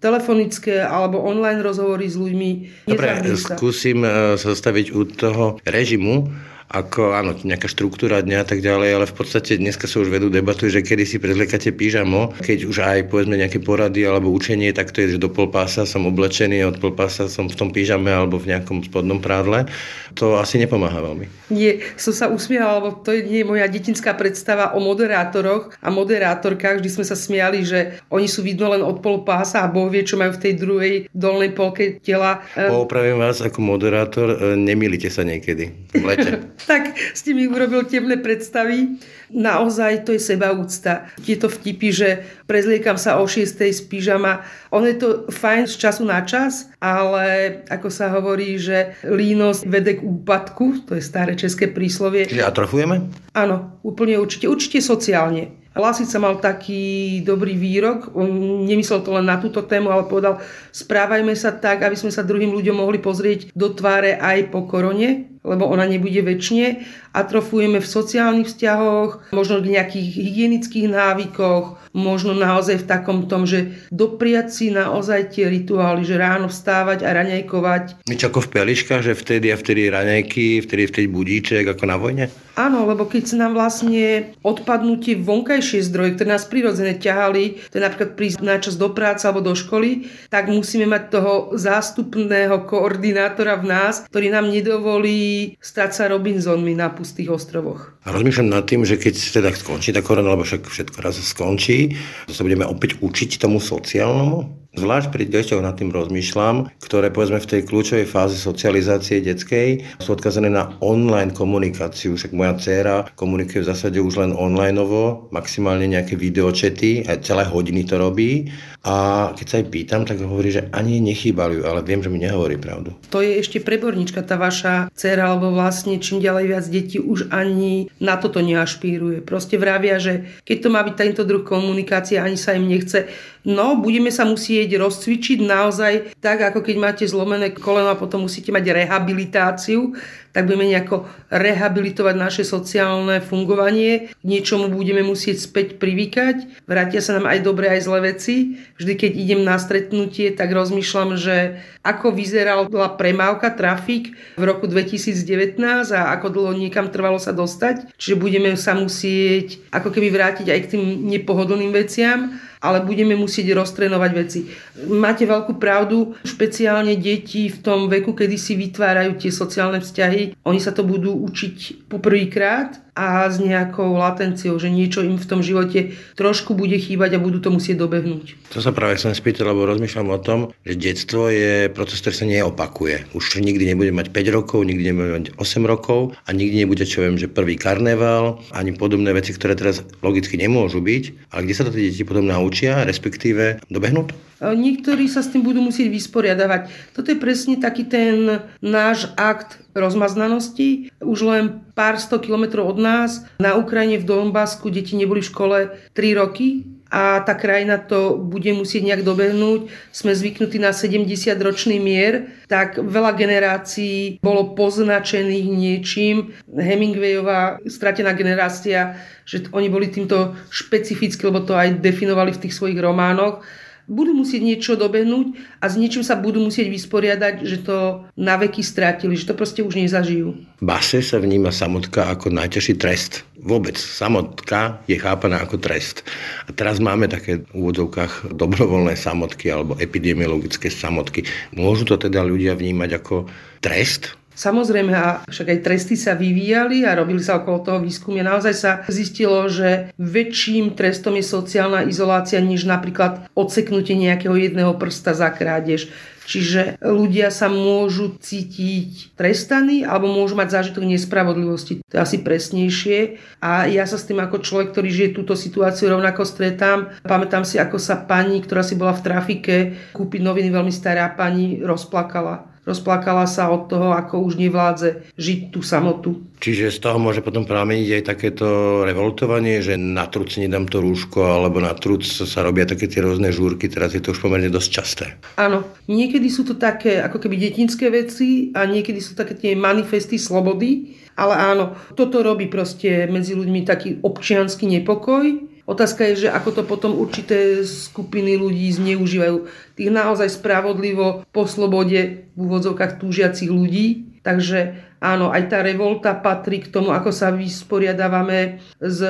telefonické 0.00 0.80
alebo 0.80 1.20
online 1.20 1.60
rozhovory 1.60 2.08
s 2.08 2.16
ľuďmi. 2.16 2.50
Dobre, 2.88 3.34
skúsim 3.34 4.06
e, 4.06 4.38
sa 4.38 4.54
zastaviť 4.54 4.94
u 4.94 5.02
toho 5.04 5.44
režimu 5.66 6.30
ako 6.74 7.14
áno, 7.14 7.38
nejaká 7.38 7.70
štruktúra 7.70 8.18
dňa 8.18 8.42
a 8.42 8.46
tak 8.46 8.58
ďalej, 8.58 8.90
ale 8.98 9.06
v 9.06 9.14
podstate 9.14 9.62
dneska 9.62 9.86
sa 9.86 10.02
už 10.02 10.10
vedú 10.10 10.26
debaty, 10.26 10.66
že 10.66 10.82
kedy 10.82 11.06
si 11.06 11.22
prezliekate 11.22 11.70
pyžamo, 11.70 12.34
keď 12.42 12.58
už 12.66 12.76
aj 12.82 12.98
povedzme 13.14 13.38
nejaké 13.38 13.62
porady 13.62 14.02
alebo 14.02 14.34
učenie, 14.34 14.74
tak 14.74 14.90
to 14.90 15.06
je, 15.06 15.14
že 15.14 15.22
do 15.22 15.30
pol 15.30 15.46
pása 15.54 15.86
som 15.86 16.02
oblečený, 16.10 16.66
od 16.66 16.82
pol 16.82 16.90
pása 16.90 17.30
som 17.30 17.46
v 17.46 17.54
tom 17.54 17.70
pyžame 17.70 18.10
alebo 18.10 18.42
v 18.42 18.50
nejakom 18.50 18.82
spodnom 18.82 19.22
prádle. 19.22 19.70
To 20.18 20.34
asi 20.38 20.58
nepomáha 20.58 20.98
veľmi. 20.98 21.26
Nie, 21.54 21.82
som 21.94 22.10
sa 22.10 22.26
usmiala, 22.30 22.82
lebo 22.82 23.02
to 23.02 23.14
je 23.14 23.42
moja 23.46 23.66
detinská 23.70 24.14
predstava 24.18 24.74
o 24.74 24.82
moderátoroch 24.82 25.74
a 25.78 25.88
moderátorkách. 25.90 26.82
Vždy 26.82 26.90
sme 26.90 27.04
sa 27.06 27.14
smiali, 27.18 27.62
že 27.62 28.02
oni 28.10 28.26
sú 28.26 28.42
vidno 28.42 28.70
len 28.70 28.82
od 28.82 28.98
pol 28.98 29.22
pása 29.22 29.62
a 29.62 29.70
Boh 29.70 29.86
vie, 29.90 30.02
čo 30.02 30.18
majú 30.18 30.34
v 30.34 30.42
tej 30.42 30.52
druhej 30.58 30.94
dolnej 31.10 31.54
polke 31.54 32.02
tela. 32.02 32.42
Poopravím 32.54 33.22
vás 33.22 33.42
ako 33.42 33.58
moderátor, 33.62 34.34
e, 34.34 34.58
nemýlite 34.58 35.10
sa 35.10 35.22
niekedy 35.26 35.70
v 35.94 36.04
lete. 36.06 36.30
tak 36.66 36.96
s 36.96 37.20
tým 37.24 37.40
urobil 37.48 37.84
temné 37.86 38.16
predstavy. 38.20 38.98
Naozaj 39.34 40.06
to 40.06 40.14
je 40.14 40.20
sebaúcta. 40.22 41.10
Tieto 41.20 41.50
vtipy, 41.50 41.88
že 41.90 42.08
prezliekam 42.46 43.00
sa 43.00 43.18
o 43.18 43.26
6. 43.26 43.44
z 43.44 43.80
pyžama. 43.88 44.44
Ono 44.70 44.86
je 44.86 44.96
to 45.00 45.08
fajn 45.32 45.66
z 45.66 45.74
času 45.80 46.02
na 46.06 46.22
čas, 46.22 46.70
ale 46.78 47.60
ako 47.66 47.88
sa 47.90 48.12
hovorí, 48.12 48.60
že 48.60 48.94
línosť 49.02 49.60
vede 49.66 49.98
k 49.98 50.06
úpadku, 50.06 50.86
to 50.86 50.94
je 50.94 51.02
staré 51.02 51.34
české 51.34 51.68
príslovie. 51.70 52.28
Čiže 52.28 52.46
atrofujeme? 52.46 53.10
Áno, 53.34 53.80
úplne 53.82 54.20
určite. 54.20 54.46
Určite 54.46 54.78
sociálne. 54.84 55.64
Lasica 55.74 56.22
mal 56.22 56.38
taký 56.38 57.18
dobrý 57.26 57.58
výrok, 57.58 58.14
on 58.14 58.62
nemyslel 58.62 59.02
to 59.02 59.10
len 59.10 59.26
na 59.26 59.42
túto 59.42 59.66
tému, 59.66 59.90
ale 59.90 60.06
povedal, 60.06 60.38
správajme 60.70 61.34
sa 61.34 61.50
tak, 61.50 61.82
aby 61.82 61.98
sme 61.98 62.14
sa 62.14 62.22
druhým 62.22 62.54
ľuďom 62.54 62.78
mohli 62.78 63.02
pozrieť 63.02 63.50
do 63.58 63.74
tváre 63.74 64.14
aj 64.14 64.54
po 64.54 64.70
korone, 64.70 65.33
lebo 65.44 65.68
ona 65.68 65.84
nebude 65.84 66.24
väčšine. 66.24 66.82
Atrofujeme 67.12 67.78
v 67.78 67.86
sociálnych 67.86 68.48
vzťahoch, 68.48 69.30
možno 69.36 69.60
v 69.60 69.76
nejakých 69.76 70.08
hygienických 70.16 70.88
návykoch, 70.88 71.78
možno 71.94 72.34
naozaj 72.34 72.82
v 72.82 72.88
takom 72.88 73.30
tom, 73.30 73.44
že 73.44 73.76
dopriať 73.92 74.46
si 74.50 74.66
naozaj 74.72 75.36
tie 75.36 75.46
rituály, 75.46 76.02
že 76.02 76.18
ráno 76.18 76.50
vstávať 76.50 77.06
a 77.06 77.14
raňajkovať. 77.14 78.08
Nič 78.08 78.20
ako 78.24 78.40
v 78.48 78.52
peliškách, 78.56 79.04
že 79.04 79.14
vtedy 79.14 79.52
a 79.52 79.56
vtedy 79.60 79.92
raňajky, 79.92 80.64
vtedy 80.64 80.82
vtedy 80.90 81.06
budíček 81.12 81.64
ako 81.70 81.84
na 81.86 81.96
vojne? 82.00 82.26
Áno, 82.54 82.86
lebo 82.86 83.10
keď 83.10 83.34
sa 83.34 83.36
nám 83.42 83.58
vlastne 83.58 84.30
odpadnú 84.46 85.02
tie 85.02 85.18
vonkajšie 85.18 85.82
zdroje, 85.90 86.14
ktoré 86.14 86.38
nás 86.38 86.46
prirodzene 86.46 86.94
ťahali, 86.94 87.66
to 87.66 87.74
je 87.78 87.82
napríklad 87.82 88.14
prísť 88.14 88.40
na 88.46 88.62
čas 88.62 88.78
do 88.78 88.94
práce 88.94 89.26
alebo 89.26 89.42
do 89.42 89.58
školy, 89.58 90.06
tak 90.30 90.46
musíme 90.46 90.86
mať 90.86 91.02
toho 91.10 91.32
zástupného 91.58 92.62
koordinátora 92.70 93.58
v 93.58 93.66
nás, 93.66 94.06
ktorý 94.06 94.30
nám 94.30 94.54
nedovolí 94.54 95.58
stať 95.58 95.90
sa 95.98 96.04
Robinsonmi 96.06 96.78
na 96.78 96.94
pustých 96.94 97.34
ostrovoch. 97.34 97.98
A 98.06 98.14
rozmýšľam 98.14 98.54
nad 98.54 98.64
tým, 98.70 98.86
že 98.86 99.02
keď 99.02 99.14
teda 99.18 99.50
skončí 99.50 99.90
tá 99.90 99.98
korona, 99.98 100.38
lebo 100.38 100.46
však 100.46 100.70
všetko 100.70 100.98
raz 101.02 101.18
skončí, 101.18 101.98
sa 102.30 102.46
budeme 102.46 102.62
opäť 102.70 103.02
učiť 103.02 103.42
tomu 103.42 103.58
sociálnemu? 103.58 104.63
Zvlášť 104.74 105.14
pri 105.14 105.30
deťoch 105.30 105.62
nad 105.62 105.78
tým 105.78 105.94
rozmýšľam, 105.94 106.66
ktoré 106.82 107.14
povedzme 107.14 107.38
v 107.38 107.46
tej 107.46 107.62
kľúčovej 107.62 108.10
fáze 108.10 108.34
socializácie 108.34 109.22
detskej 109.22 109.86
sú 110.02 110.18
odkazané 110.18 110.50
na 110.50 110.74
online 110.82 111.30
komunikáciu. 111.30 112.18
Však 112.18 112.34
moja 112.34 112.58
dcéra 112.58 113.06
komunikuje 113.14 113.62
v 113.62 113.70
zásade 113.70 114.02
už 114.02 114.18
len 114.18 114.34
onlineovo, 114.34 115.30
maximálne 115.30 115.86
nejaké 115.86 116.18
videočety, 116.18 117.06
aj 117.06 117.22
celé 117.22 117.46
hodiny 117.46 117.86
to 117.86 118.02
robí. 118.02 118.50
A 118.84 119.32
keď 119.32 119.46
sa 119.48 119.56
jej 119.58 119.68
pýtam, 119.72 120.04
tak 120.04 120.20
hovorí, 120.20 120.52
že 120.52 120.68
ani 120.68 121.00
nechýbali, 121.00 121.64
ale 121.64 121.80
viem, 121.80 122.04
že 122.04 122.12
mi 122.12 122.20
nehovorí 122.20 122.60
pravdu. 122.60 122.92
To 123.08 123.24
je 123.24 123.40
ešte 123.40 123.64
prebornička, 123.64 124.20
tá 124.20 124.36
vaša 124.36 124.92
dcera, 124.92 125.32
alebo 125.32 125.56
vlastne 125.56 125.96
čím 125.96 126.20
ďalej 126.20 126.44
viac 126.44 126.64
detí 126.68 127.00
už 127.00 127.32
ani 127.32 127.88
na 127.96 128.20
toto 128.20 128.44
neašpíruje. 128.44 129.24
Proste 129.24 129.56
vravia, 129.56 129.96
že 129.96 130.28
keď 130.44 130.56
to 130.60 130.68
má 130.68 130.84
byť 130.84 130.94
tento 131.00 131.22
druh 131.24 131.40
komunikácie, 131.40 132.20
ani 132.20 132.36
sa 132.36 132.52
im 132.52 132.68
nechce 132.68 133.08
No, 133.44 133.76
budeme 133.76 134.08
sa 134.08 134.24
musieť 134.24 134.80
rozcvičiť 134.80 135.44
naozaj 135.44 136.16
tak, 136.24 136.40
ako 136.48 136.64
keď 136.64 136.76
máte 136.80 137.04
zlomené 137.04 137.52
koleno 137.52 137.92
a 137.92 138.00
potom 138.00 138.24
musíte 138.24 138.48
mať 138.48 138.72
rehabilitáciu, 138.72 139.92
tak 140.34 140.50
budeme 140.50 140.66
nejako 140.66 141.06
rehabilitovať 141.30 142.14
naše 142.18 142.42
sociálne 142.42 143.22
fungovanie. 143.22 144.10
Niečomu 144.26 144.66
budeme 144.66 145.06
musieť 145.06 145.46
späť 145.46 145.78
privykať. 145.78 146.66
Vrátia 146.66 146.98
sa 146.98 147.14
nám 147.14 147.30
aj 147.30 147.38
dobré, 147.46 147.70
aj 147.70 147.86
zlé 147.86 148.12
veci. 148.12 148.58
Vždy, 148.82 148.92
keď 148.98 149.12
idem 149.14 149.40
na 149.46 149.54
stretnutie, 149.62 150.34
tak 150.34 150.50
rozmýšľam, 150.50 151.14
že 151.14 151.62
ako 151.86 152.10
vyzerala 152.10 152.66
premávka, 152.98 153.54
trafik 153.54 154.18
v 154.34 154.42
roku 154.42 154.66
2019 154.66 155.54
a 155.94 156.10
ako 156.18 156.26
dlho 156.34 156.52
niekam 156.58 156.90
trvalo 156.90 157.22
sa 157.22 157.30
dostať. 157.30 157.94
Čiže 157.94 158.18
budeme 158.18 158.58
sa 158.58 158.74
musieť 158.74 159.62
ako 159.70 159.94
keby 159.94 160.10
vrátiť 160.10 160.50
aj 160.50 160.60
k 160.66 160.70
tým 160.74 160.82
nepohodlným 161.14 161.70
veciam 161.70 162.34
ale 162.64 162.80
budeme 162.80 163.12
musieť 163.12 163.52
roztrenovať 163.52 164.10
veci. 164.16 164.48
Máte 164.88 165.28
veľkú 165.28 165.60
pravdu, 165.60 166.16
špeciálne 166.24 166.96
deti 166.96 167.52
v 167.52 167.60
tom 167.60 167.92
veku, 167.92 168.16
kedy 168.16 168.40
si 168.40 168.56
vytvárajú 168.56 169.20
tie 169.20 169.28
sociálne 169.28 169.84
vzťahy, 169.84 170.23
oni 170.48 170.60
sa 170.62 170.72
to 170.72 170.80
budú 170.80 171.12
učiť 171.12 171.88
poprvýkrát 171.92 172.80
a 172.94 173.26
s 173.26 173.42
nejakou 173.42 173.98
latenciou, 173.98 174.54
že 174.56 174.70
niečo 174.70 175.02
im 175.02 175.18
v 175.18 175.26
tom 175.26 175.42
živote 175.42 175.98
trošku 176.14 176.54
bude 176.54 176.78
chýbať 176.78 177.18
a 177.18 177.22
budú 177.22 177.42
to 177.42 177.50
musieť 177.50 177.82
dobehnúť. 177.82 178.38
To 178.54 178.62
sa 178.62 178.70
práve 178.70 178.94
chcem 178.94 179.10
spýtať, 179.10 179.42
lebo 179.50 179.66
rozmýšľam 179.66 180.14
o 180.14 180.22
tom, 180.22 180.40
že 180.62 180.78
detstvo 180.78 181.26
je 181.26 181.66
proces, 181.74 181.98
ktorý 181.98 182.14
sa 182.14 182.26
neopakuje. 182.30 183.10
Už 183.18 183.42
nikdy 183.42 183.74
nebude 183.74 183.90
mať 183.90 184.14
5 184.14 184.36
rokov, 184.38 184.62
nikdy 184.62 184.94
nebude 184.94 185.10
mať 185.10 185.26
8 185.34 185.66
rokov 185.66 186.14
a 186.22 186.30
nikdy 186.30 186.62
nebude, 186.62 186.86
čo 186.86 187.02
viem, 187.02 187.18
že 187.18 187.26
prvý 187.26 187.58
karneval, 187.58 188.38
ani 188.54 188.70
podobné 188.78 189.10
veci, 189.10 189.34
ktoré 189.34 189.58
teraz 189.58 189.82
logicky 189.98 190.38
nemôžu 190.38 190.78
byť. 190.78 191.34
Ale 191.34 191.50
kde 191.50 191.54
sa 191.58 191.66
to 191.66 191.74
tie 191.74 191.90
deti 191.90 192.06
potom 192.06 192.30
naučia, 192.30 192.86
respektíve 192.86 193.58
dobehnú 193.66 194.06
to? 194.06 194.14
Niektorí 194.44 195.08
sa 195.08 195.24
s 195.24 195.32
tým 195.32 195.40
budú 195.40 195.64
musieť 195.64 195.88
vysporiadavať. 195.88 196.92
Toto 196.92 197.08
je 197.08 197.16
presne 197.16 197.56
taký 197.56 197.88
ten 197.88 198.44
náš 198.60 199.08
akt 199.16 199.63
rozmaznanosti. 199.74 200.94
Už 201.02 201.18
len 201.26 201.60
pár 201.74 201.98
sto 201.98 202.22
kilometrov 202.22 202.70
od 202.70 202.78
nás 202.78 203.10
na 203.42 203.58
Ukrajine 203.58 203.98
v 204.00 204.08
Donbasku 204.08 204.70
deti 204.70 204.94
neboli 204.94 205.20
v 205.20 205.30
škole 205.30 205.58
3 205.92 206.20
roky 206.22 206.64
a 206.94 207.26
tá 207.26 207.34
krajina 207.34 207.82
to 207.82 208.14
bude 208.14 208.46
musieť 208.54 208.86
nejak 208.86 209.02
dobehnúť. 209.02 209.66
Sme 209.90 210.14
zvyknutí 210.14 210.62
na 210.62 210.70
70-ročný 210.70 211.82
mier, 211.82 212.30
tak 212.46 212.78
veľa 212.78 213.18
generácií 213.18 214.22
bolo 214.22 214.54
poznačených 214.54 215.46
niečím. 215.50 216.30
Hemingwayová 216.46 217.58
stratená 217.66 218.14
generácia, 218.14 218.94
že 219.26 219.42
oni 219.50 219.66
boli 219.66 219.90
týmto 219.90 220.38
špecificky, 220.54 221.18
lebo 221.26 221.42
to 221.42 221.58
aj 221.58 221.82
definovali 221.82 222.30
v 222.30 222.46
tých 222.46 222.54
svojich 222.54 222.78
románoch 222.78 223.42
budú 223.84 224.16
musieť 224.16 224.42
niečo 224.42 224.72
dobehnúť 224.74 225.36
a 225.60 225.68
s 225.68 225.76
niečím 225.76 226.00
sa 226.00 226.16
budú 226.16 226.40
musieť 226.40 226.72
vysporiadať, 226.72 227.34
že 227.44 227.58
to 227.64 228.08
na 228.16 228.34
veky 228.40 228.64
strátili, 228.64 229.16
že 229.16 229.28
to 229.28 229.36
proste 229.36 229.60
už 229.60 229.76
nezažijú. 229.76 230.34
Base 230.64 231.04
sa 231.04 231.20
vníma 231.20 231.52
samotka 231.52 232.08
ako 232.08 232.32
najťažší 232.32 232.80
trest. 232.80 233.28
Vôbec 233.44 233.76
samotka 233.76 234.80
je 234.88 234.96
chápaná 234.96 235.44
ako 235.44 235.60
trest. 235.60 236.00
A 236.48 236.50
teraz 236.56 236.80
máme 236.80 237.12
také 237.12 237.44
v 237.44 237.52
úvodzovkách 237.52 238.32
dobrovoľné 238.32 238.96
samotky 238.96 239.52
alebo 239.52 239.76
epidemiologické 239.76 240.72
samotky. 240.72 241.28
Môžu 241.52 241.84
to 241.84 242.00
teda 242.00 242.24
ľudia 242.24 242.56
vnímať 242.56 242.90
ako 242.96 243.28
trest? 243.60 244.16
Samozrejme, 244.34 244.92
a 244.94 245.22
však 245.30 245.46
aj 245.46 245.62
tresty 245.62 245.94
sa 245.94 246.18
vyvíjali 246.18 246.82
a 246.82 246.98
robili 246.98 247.22
sa 247.22 247.38
okolo 247.38 247.62
toho 247.62 247.78
výskumy. 247.78 248.18
Naozaj 248.26 248.54
sa 248.54 248.82
zistilo, 248.90 249.46
že 249.46 249.94
väčším 249.94 250.74
trestom 250.74 251.14
je 251.14 251.24
sociálna 251.24 251.86
izolácia, 251.86 252.42
než 252.42 252.66
napríklad 252.66 253.30
odseknutie 253.38 253.94
nejakého 253.94 254.34
jedného 254.34 254.74
prsta 254.74 255.14
za 255.14 255.30
krádež. 255.30 255.86
Čiže 256.24 256.80
ľudia 256.80 257.28
sa 257.28 257.52
môžu 257.52 258.16
cítiť 258.16 259.12
trestaní 259.12 259.84
alebo 259.84 260.08
môžu 260.08 260.34
mať 260.40 260.56
zážitok 260.56 260.88
nespravodlivosti. 260.88 261.84
To 261.92 261.94
je 261.94 262.00
asi 262.00 262.16
presnejšie. 262.24 263.20
A 263.44 263.68
ja 263.68 263.84
sa 263.84 264.00
s 264.00 264.08
tým 264.08 264.18
ako 264.24 264.40
človek, 264.40 264.72
ktorý 264.72 264.88
žije 264.88 265.16
túto 265.20 265.36
situáciu 265.36 265.92
rovnako 265.92 266.24
stretám. 266.24 266.96
Pamätám 267.04 267.44
si, 267.44 267.60
ako 267.60 267.76
sa 267.76 268.00
pani, 268.00 268.40
ktorá 268.40 268.64
si 268.64 268.72
bola 268.74 268.96
v 268.96 269.04
trafike 269.04 269.56
kúpiť 269.92 270.24
noviny, 270.24 270.48
veľmi 270.48 270.72
stará 270.72 271.12
pani, 271.12 271.60
rozplakala 271.60 272.53
rozplakala 272.64 273.28
sa 273.28 273.52
od 273.52 273.68
toho, 273.68 273.92
ako 273.92 274.24
už 274.24 274.40
nevládze 274.40 275.14
žiť 275.16 275.40
tú 275.52 275.60
samotu. 275.60 276.24
Čiže 276.40 276.72
z 276.72 276.78
toho 276.80 277.00
môže 277.00 277.24
potom 277.24 277.48
prameniť 277.48 277.88
aj 278.00 278.02
takéto 278.04 278.46
revoltovanie, 278.84 279.64
že 279.64 279.76
na 279.80 280.04
truc 280.08 280.36
nedám 280.36 280.68
to 280.68 280.80
rúško, 280.80 281.20
alebo 281.20 281.60
na 281.60 281.72
truc 281.76 282.04
sa 282.04 282.40
robia 282.44 282.68
také 282.68 282.88
tie 282.88 283.04
rôzne 283.04 283.32
žúrky, 283.32 283.68
teraz 283.68 283.96
je 283.96 284.02
to 284.04 284.12
už 284.12 284.20
pomerne 284.20 284.52
dosť 284.52 284.68
časté. 284.68 285.06
Áno, 285.40 285.64
niekedy 285.88 286.28
sú 286.28 286.44
to 286.44 286.56
také 286.56 287.00
ako 287.00 287.20
keby 287.20 287.40
detinské 287.40 287.88
veci 287.88 288.52
a 288.52 288.68
niekedy 288.68 289.00
sú 289.00 289.16
také 289.16 289.36
tie 289.36 289.52
manifesty 289.56 290.20
slobody, 290.20 290.96
ale 291.14 291.34
áno, 291.38 291.78
toto 291.94 292.20
robí 292.26 292.50
proste 292.50 293.06
medzi 293.06 293.38
ľuďmi 293.38 293.60
taký 293.62 294.02
občianský 294.02 294.66
nepokoj, 294.66 295.53
Otázka 295.64 296.04
je, 296.12 296.28
že 296.28 296.28
ako 296.28 296.50
to 296.60 296.62
potom 296.68 296.92
určité 296.92 297.64
skupiny 297.64 298.36
ľudí 298.36 298.68
zneužívajú. 298.68 299.48
Tých 299.80 299.90
naozaj 299.90 300.36
spravodlivo 300.36 301.24
po 301.32 301.48
slobode 301.48 302.28
v 302.36 302.38
úvodzovkách 302.38 303.00
túžiacich 303.00 303.48
ľudí. 303.48 304.12
Takže 304.24 304.80
áno, 305.04 305.28
aj 305.28 305.52
tá 305.52 305.60
revolta 305.60 306.16
patrí 306.16 306.64
k 306.64 306.72
tomu, 306.72 306.96
ako 306.96 307.12
sa 307.12 307.28
vysporiadávame 307.28 308.64
s 308.80 309.04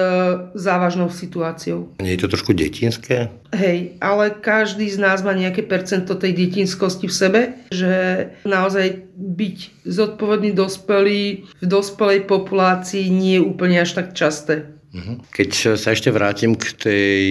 závažnou 0.58 1.06
situáciou. 1.06 1.94
Nie 2.02 2.18
je 2.18 2.26
to 2.26 2.34
trošku 2.34 2.50
detinské? 2.50 3.30
Hej, 3.54 3.94
ale 4.02 4.34
každý 4.34 4.90
z 4.90 4.98
nás 4.98 5.22
má 5.22 5.30
nejaké 5.30 5.62
percento 5.62 6.18
tej 6.18 6.34
detinskosti 6.34 7.06
v 7.06 7.14
sebe, 7.14 7.40
že 7.70 7.94
naozaj 8.42 9.06
byť 9.14 9.86
zodpovedný 9.86 10.50
dospelý 10.50 11.46
v 11.46 11.64
dospelej 11.66 12.26
populácii 12.26 13.06
nie 13.14 13.38
je 13.38 13.46
úplne 13.46 13.78
až 13.78 13.94
tak 14.02 14.18
časté. 14.18 14.73
Mhm. 14.94 15.26
Keď 15.34 15.74
sa 15.74 15.90
ešte 15.90 16.14
vrátim 16.14 16.54
k 16.54 16.70
tej 16.78 17.24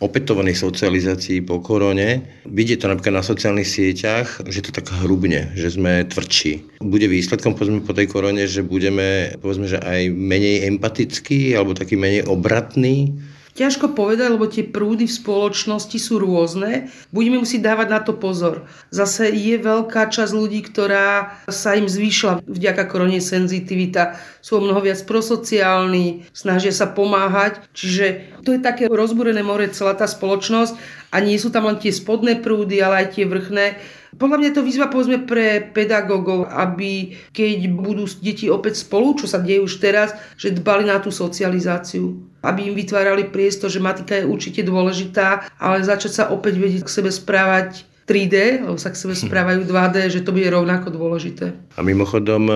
opätovanej 0.00 0.56
socializácii 0.56 1.44
po 1.44 1.60
korone, 1.60 2.24
vidie 2.48 2.80
to 2.80 2.88
napríklad 2.88 3.20
na 3.20 3.24
sociálnych 3.24 3.68
sieťach, 3.68 4.40
že 4.48 4.64
to 4.64 4.72
tak 4.72 4.88
hrubne, 5.04 5.52
že 5.52 5.76
sme 5.76 6.08
tvrdší. 6.08 6.80
Bude 6.80 7.06
výsledkom 7.12 7.52
povedzme, 7.52 7.84
po 7.84 7.92
tej 7.92 8.08
korone, 8.08 8.48
že 8.48 8.64
budeme 8.64 9.36
povedzme, 9.38 9.68
že 9.68 9.78
aj 9.78 10.08
menej 10.08 10.66
empatickí 10.72 11.52
alebo 11.52 11.76
taký 11.76 12.00
menej 12.00 12.24
obratní 12.26 13.12
Ťažko 13.52 13.92
povedať, 13.92 14.32
lebo 14.32 14.48
tie 14.48 14.64
prúdy 14.64 15.04
v 15.04 15.12
spoločnosti 15.12 16.00
sú 16.00 16.16
rôzne. 16.16 16.88
Budeme 17.12 17.36
musieť 17.36 17.68
dávať 17.68 17.88
na 17.92 18.00
to 18.00 18.16
pozor. 18.16 18.64
Zase 18.88 19.28
je 19.28 19.60
veľká 19.60 20.08
časť 20.08 20.32
ľudí, 20.32 20.64
ktorá 20.64 21.36
sa 21.52 21.76
im 21.76 21.84
zvýšila 21.84 22.48
vďaka 22.48 22.88
korone 22.88 23.20
senzitivita. 23.20 24.16
Sú 24.40 24.56
mnoho 24.56 24.80
viac 24.80 25.04
prosociálni, 25.04 26.24
snažia 26.32 26.72
sa 26.72 26.88
pomáhať. 26.88 27.60
Čiže 27.76 28.40
to 28.40 28.56
je 28.56 28.64
také 28.64 28.88
rozbúrené 28.88 29.44
more 29.44 29.68
celá 29.68 29.92
tá 29.92 30.08
spoločnosť 30.08 30.72
a 31.12 31.20
nie 31.20 31.36
sú 31.36 31.52
tam 31.52 31.68
len 31.68 31.76
tie 31.76 31.92
spodné 31.92 32.40
prúdy, 32.40 32.80
ale 32.80 33.04
aj 33.04 33.20
tie 33.20 33.28
vrchné 33.28 34.00
podľa 34.12 34.44
mňa 34.44 34.50
to 34.52 34.60
výzva 34.60 34.92
povedzme 34.92 35.24
pre 35.24 35.72
pedagógov, 35.72 36.44
aby 36.44 37.16
keď 37.32 37.64
budú 37.72 38.04
deti 38.20 38.44
opäť 38.52 38.84
spolu, 38.84 39.16
čo 39.16 39.24
sa 39.24 39.40
deje 39.40 39.64
už 39.64 39.80
teraz, 39.80 40.12
že 40.36 40.52
dbali 40.52 40.84
na 40.84 41.00
tú 41.00 41.08
socializáciu. 41.08 42.31
Aby 42.42 42.68
im 42.68 42.74
vytvárali 42.74 43.30
priestor, 43.30 43.70
že 43.70 43.78
matika 43.78 44.18
je 44.18 44.26
určite 44.26 44.66
dôležitá, 44.66 45.46
ale 45.62 45.86
začať 45.86 46.12
sa 46.12 46.24
opäť 46.34 46.58
vedieť 46.58 46.82
k 46.84 46.94
sebe 47.00 47.10
správať 47.14 47.86
3D, 48.10 48.66
lebo 48.66 48.76
sa 48.76 48.90
k 48.90 48.98
sebe 48.98 49.14
správajú 49.26 49.64
2D, 49.64 49.96
že 50.10 50.20
to 50.26 50.34
bude 50.34 50.50
rovnako 50.50 50.90
dôležité. 50.90 51.54
A 51.78 51.80
mimochodom, 51.80 52.50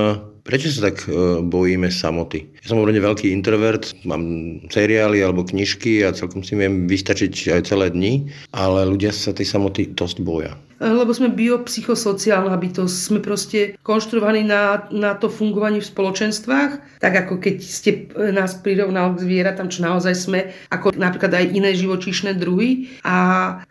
Prečo 0.46 0.70
sa 0.70 0.94
tak 0.94 1.10
e, 1.10 1.42
bojíme 1.42 1.90
samoty? 1.90 2.46
Ja 2.62 2.70
som 2.70 2.78
úplne 2.78 3.02
veľký 3.02 3.34
introvert, 3.34 3.98
mám 4.06 4.22
seriály 4.70 5.18
alebo 5.18 5.42
knižky 5.42 6.06
a 6.06 6.14
celkom 6.14 6.46
si 6.46 6.54
viem 6.54 6.86
vystačiť 6.86 7.58
aj 7.58 7.62
celé 7.66 7.90
dni, 7.90 8.30
ale 8.54 8.86
ľudia 8.86 9.10
sa 9.10 9.34
tej 9.34 9.50
samoty 9.50 9.90
dosť 9.90 10.22
boja. 10.22 10.54
Lebo 10.76 11.08
sme 11.10 11.32
biopsychosociálna 11.32 12.52
bytosť. 12.52 12.94
Sme 12.94 13.18
proste 13.24 13.80
konštruovaní 13.80 14.44
na, 14.44 14.84
na 14.92 15.16
to 15.16 15.32
fungovanie 15.32 15.80
v 15.80 15.88
spoločenstvách, 15.88 17.00
tak 17.00 17.12
ako 17.26 17.40
keď 17.40 17.56
ste 17.64 17.90
nás 18.14 18.60
prirovnal 18.60 19.16
k 19.16 19.24
zvieratám, 19.24 19.72
čo 19.72 19.80
naozaj 19.82 20.14
sme, 20.14 20.52
ako 20.68 20.92
napríklad 21.00 21.32
aj 21.32 21.56
iné 21.56 21.72
živočíšne 21.72 22.36
druhy 22.36 22.92
a 23.08 23.16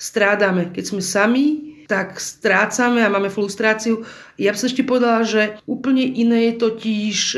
strádame. 0.02 0.74
Keď 0.74 0.84
sme 0.84 1.02
sami, 1.06 1.46
tak 1.86 2.18
strácame 2.18 3.06
a 3.06 3.14
máme 3.14 3.30
frustráciu 3.30 4.02
ja 4.36 4.52
by 4.52 4.58
som 4.60 4.68
ešte 4.68 4.84
povedala, 4.84 5.24
že 5.24 5.58
úplne 5.64 6.04
iné 6.04 6.52
je 6.52 6.54
totiž 6.60 7.16
e, 7.34 7.38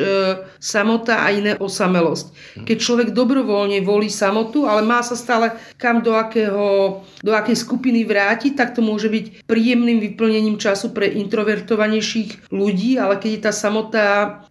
samota 0.57 1.21
a 1.21 1.29
iné 1.29 1.53
osamelosť. 1.53 2.25
Keď 2.65 2.77
človek 2.77 3.07
dobrovoľne 3.13 3.85
volí 3.85 4.09
samotu, 4.09 4.65
ale 4.65 4.81
má 4.81 5.05
sa 5.05 5.13
stále 5.13 5.53
kam 5.77 6.01
do, 6.01 6.17
akého, 6.17 7.01
do 7.21 7.31
akej 7.37 7.53
skupiny 7.53 8.01
vrátiť, 8.01 8.57
tak 8.57 8.73
to 8.73 8.81
môže 8.81 9.13
byť 9.13 9.45
príjemným 9.45 10.01
vyplnením 10.01 10.57
času 10.57 10.89
pre 10.89 11.05
introvertovanejších 11.05 12.49
ľudí, 12.49 12.97
ale 12.97 13.21
keď 13.21 13.29
je 13.29 13.41
tá 13.45 13.53
samota 13.53 14.05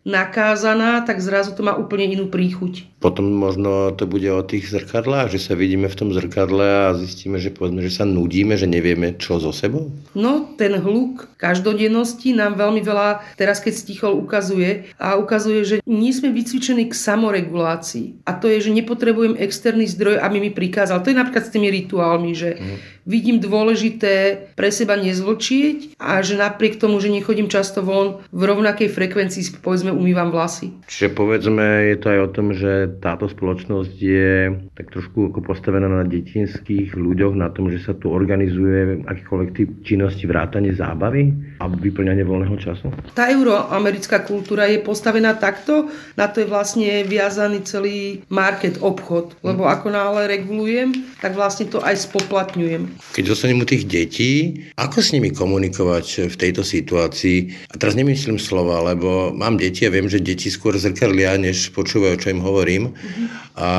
nakázaná, 0.06 1.02
tak 1.02 1.18
zrazu 1.18 1.50
to 1.58 1.66
má 1.66 1.74
úplne 1.74 2.06
inú 2.14 2.30
príchuť. 2.30 2.86
Potom 3.02 3.26
možno 3.28 3.90
to 3.92 4.06
bude 4.06 4.26
o 4.30 4.46
tých 4.46 4.70
zrkadlách, 4.70 5.34
že 5.34 5.42
sa 5.42 5.58
vidíme 5.58 5.90
v 5.90 5.98
tom 5.98 6.08
zrkadle 6.14 6.64
a 6.64 6.94
zistíme, 6.94 7.42
že 7.42 7.50
povedzme, 7.50 7.82
že 7.82 7.92
sa 7.92 8.06
nudíme, 8.06 8.54
že 8.54 8.70
nevieme 8.70 9.18
čo 9.18 9.42
so 9.42 9.50
sebou? 9.50 9.90
No, 10.14 10.54
ten 10.54 10.78
hluk 10.78 11.26
každodennosti 11.36 12.35
nám 12.36 12.60
veľmi 12.60 12.84
veľa 12.84 13.36
teraz, 13.40 13.58
keď 13.64 13.72
stichol, 13.72 14.12
ukazuje 14.20 14.92
a 15.00 15.16
ukazuje, 15.16 15.60
že 15.64 15.76
nie 15.88 16.12
sme 16.12 16.30
vycvičení 16.30 16.86
k 16.86 16.94
samoregulácii. 16.94 18.28
A 18.28 18.36
to 18.36 18.52
je, 18.52 18.68
že 18.68 18.76
nepotrebujem 18.76 19.40
externý 19.40 19.88
zdroj, 19.88 20.20
aby 20.20 20.36
mi 20.38 20.50
prikázal. 20.52 21.00
To 21.00 21.10
je 21.10 21.16
napríklad 21.16 21.44
s 21.48 21.52
tými 21.52 21.72
rituálmi, 21.72 22.32
že 22.36 22.50
mm 22.60 22.95
vidím 23.06 23.38
dôležité 23.38 24.46
pre 24.58 24.74
seba 24.74 24.98
nezvlčieť 24.98 25.96
a 25.96 26.20
že 26.20 26.34
napriek 26.34 26.76
tomu, 26.76 26.98
že 26.98 27.08
nechodím 27.08 27.46
často 27.46 27.80
von, 27.80 28.20
v 28.34 28.42
rovnakej 28.42 28.90
frekvencii 28.90 29.62
povedzme 29.62 29.94
umývam 29.94 30.34
vlasy. 30.34 30.74
Čiže 30.90 31.14
povedzme, 31.14 31.94
je 31.94 31.96
to 32.02 32.06
aj 32.10 32.20
o 32.20 32.32
tom, 32.34 32.46
že 32.52 32.98
táto 32.98 33.30
spoločnosť 33.30 33.94
je 33.94 34.50
tak 34.74 34.90
trošku 34.90 35.30
ako 35.30 35.40
postavená 35.46 35.86
na 35.86 36.02
detinských 36.02 36.98
ľuďoch, 36.98 37.38
na 37.38 37.48
tom, 37.54 37.70
že 37.70 37.78
sa 37.78 37.94
tu 37.94 38.10
organizuje 38.10 39.06
akýkoľvek 39.06 39.48
typ 39.54 39.70
činnosti 39.86 40.26
vrátanie 40.26 40.74
zábavy 40.74 41.30
a 41.62 41.70
vyplňanie 41.70 42.26
voľného 42.26 42.58
času? 42.58 42.90
Tá 43.14 43.30
euroamerická 43.30 44.26
kultúra 44.26 44.66
je 44.66 44.82
postavená 44.82 45.38
takto, 45.38 45.88
na 46.18 46.26
to 46.26 46.42
je 46.42 46.50
vlastne 46.50 47.06
viazaný 47.06 47.62
celý 47.62 48.26
market, 48.26 48.82
obchod, 48.82 49.38
lebo 49.46 49.62
hm. 49.64 49.70
ako 49.70 49.86
náhle 49.94 50.22
regulujem, 50.26 50.90
tak 51.22 51.38
vlastne 51.38 51.70
to 51.70 51.78
aj 51.78 51.94
spoplatňujem. 52.02 52.95
Keď 53.14 53.24
dostanem 53.24 53.62
u 53.62 53.66
tých 53.68 53.88
detí, 53.88 54.64
ako 54.76 54.98
s 55.00 55.12
nimi 55.12 55.32
komunikovať 55.32 56.32
v 56.32 56.36
tejto 56.36 56.62
situácii? 56.66 57.70
A 57.70 57.74
teraz 57.80 57.96
nemyslím 57.96 58.36
slova, 58.36 58.82
lebo 58.84 59.32
mám 59.32 59.56
deti 59.56 59.88
a 59.88 59.92
viem, 59.92 60.10
že 60.10 60.20
deti 60.20 60.52
skôr 60.52 60.76
zrkadlia, 60.76 61.40
než 61.40 61.72
počúvajú, 61.72 62.14
čo 62.20 62.32
im 62.32 62.44
hovorím. 62.44 62.92
Mm-hmm. 62.92 63.26
A 63.56 63.70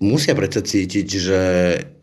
musia 0.00 0.32
predsa 0.32 0.64
cítiť, 0.64 1.08
že 1.08 1.40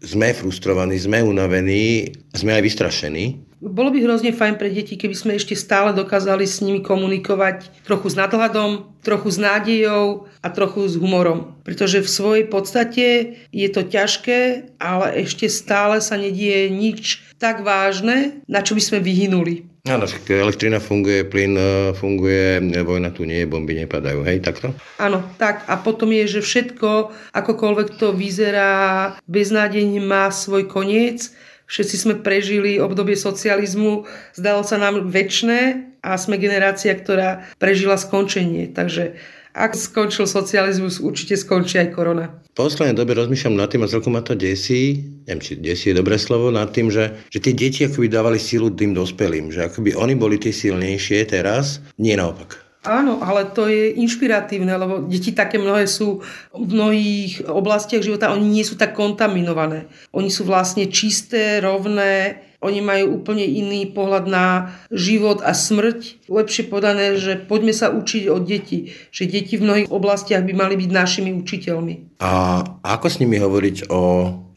sme 0.06 0.32
frustrovaní, 0.38 1.02
sme 1.02 1.26
unavení, 1.26 2.14
sme 2.38 2.54
aj 2.54 2.62
vystrašení. 2.62 3.26
Bolo 3.66 3.90
by 3.90 3.98
hrozne 4.06 4.30
fajn 4.30 4.62
pre 4.62 4.70
deti, 4.70 4.94
keby 4.94 5.16
sme 5.18 5.32
ešte 5.34 5.58
stále 5.58 5.90
dokázali 5.98 6.46
s 6.46 6.62
nimi 6.62 6.86
komunikovať 6.86 7.82
trochu 7.82 8.14
s 8.14 8.16
nadhľadom, 8.16 9.02
trochu 9.02 9.34
s 9.34 9.42
nádejou 9.42 10.30
a 10.46 10.48
trochu 10.54 10.86
s 10.86 11.02
humorom. 11.02 11.58
Pretože 11.66 12.06
v 12.06 12.14
svojej 12.14 12.46
podstate 12.46 13.06
je 13.50 13.68
to 13.74 13.82
ťažké, 13.82 14.70
ale 14.78 15.26
ešte 15.26 15.50
stále 15.50 15.98
sa 15.98 16.14
nedieje 16.14 16.70
nič 16.70 17.26
tak 17.42 17.66
vážne, 17.66 18.46
na 18.46 18.62
čo 18.62 18.78
by 18.78 18.82
sme 18.86 19.00
vyhynuli. 19.02 19.75
Áno, 19.86 20.10
elektrina 20.10 20.82
funguje, 20.82 21.30
plyn 21.30 21.54
e, 21.54 21.70
funguje, 21.94 22.58
vojna 22.82 23.14
tu 23.14 23.22
nie 23.22 23.46
je, 23.46 23.50
bomby 23.50 23.78
nepadajú, 23.78 24.26
hej, 24.26 24.42
takto? 24.42 24.74
Áno, 24.98 25.22
tak 25.38 25.62
a 25.70 25.78
potom 25.78 26.10
je, 26.10 26.26
že 26.26 26.42
všetko, 26.42 27.14
akokoľvek 27.38 28.02
to 28.02 28.10
vyzerá, 28.10 29.14
beznádejne 29.30 30.02
má 30.02 30.34
svoj 30.34 30.66
koniec 30.66 31.30
Všetci 31.66 31.96
sme 31.98 32.16
prežili 32.22 32.78
obdobie 32.78 33.18
socializmu, 33.18 34.06
zdalo 34.38 34.62
sa 34.62 34.78
nám 34.78 35.10
väčšie 35.10 35.82
a 36.06 36.14
sme 36.22 36.38
generácia, 36.38 36.94
ktorá 36.94 37.50
prežila 37.58 37.98
skončenie. 37.98 38.70
Takže 38.70 39.18
ak 39.56 39.72
skončil 39.72 40.28
socializmus, 40.28 41.00
určite 41.00 41.40
skončí 41.40 41.80
aj 41.80 41.96
korona. 41.96 42.44
V 42.52 42.60
poslednej 42.60 42.92
dobe 42.92 43.16
rozmýšľam 43.16 43.56
nad 43.56 43.72
tým 43.72 43.88
a 43.88 43.92
celkom 43.92 44.20
ma 44.20 44.22
to 44.22 44.36
desí, 44.36 45.08
neviem, 45.24 45.40
či 45.40 45.56
desí 45.56 45.96
je 45.96 46.00
dobré 46.00 46.20
slovo, 46.20 46.52
nad 46.52 46.68
tým, 46.76 46.92
že, 46.92 47.16
že 47.32 47.40
tie 47.40 47.56
deti 47.56 47.88
akoby 47.88 48.12
dávali 48.12 48.36
silu 48.36 48.76
tým 48.76 48.92
dospelým, 48.92 49.56
že 49.56 49.72
akoby 49.72 49.96
oni 49.96 50.20
boli 50.20 50.36
tie 50.36 50.52
silnejšie 50.52 51.24
teraz, 51.32 51.80
nie 51.96 52.20
naopak. 52.20 52.66
Áno, 52.86 53.18
ale 53.18 53.50
to 53.50 53.66
je 53.66 53.98
inšpiratívne, 53.98 54.70
lebo 54.78 55.02
deti 55.10 55.34
také 55.34 55.58
mnohé 55.58 55.90
sú 55.90 56.22
v 56.54 56.70
mnohých 56.70 57.50
oblastiach 57.50 58.06
života, 58.06 58.30
oni 58.30 58.46
nie 58.46 58.62
sú 58.62 58.78
tak 58.78 58.94
kontaminované. 58.94 59.90
Oni 60.14 60.30
sú 60.30 60.46
vlastne 60.46 60.86
čisté, 60.94 61.58
rovné, 61.66 62.46
oni 62.66 62.82
majú 62.82 63.22
úplne 63.22 63.46
iný 63.46 63.86
pohľad 63.94 64.26
na 64.26 64.74
život 64.90 65.46
a 65.46 65.54
smrť. 65.54 66.26
Lepšie 66.26 66.66
podané, 66.66 67.16
že 67.22 67.38
poďme 67.38 67.72
sa 67.78 67.94
učiť 67.94 68.24
od 68.34 68.42
detí. 68.44 68.90
Že 69.14 69.24
deti 69.30 69.54
v 69.56 69.66
mnohých 69.70 69.90
oblastiach 69.94 70.42
by 70.42 70.54
mali 70.58 70.74
byť 70.82 70.90
našimi 70.90 71.30
učiteľmi. 71.38 72.18
A 72.26 72.66
ako 72.82 73.08
s 73.08 73.22
nimi 73.22 73.38
hovoriť 73.38 73.94
o 73.94 74.02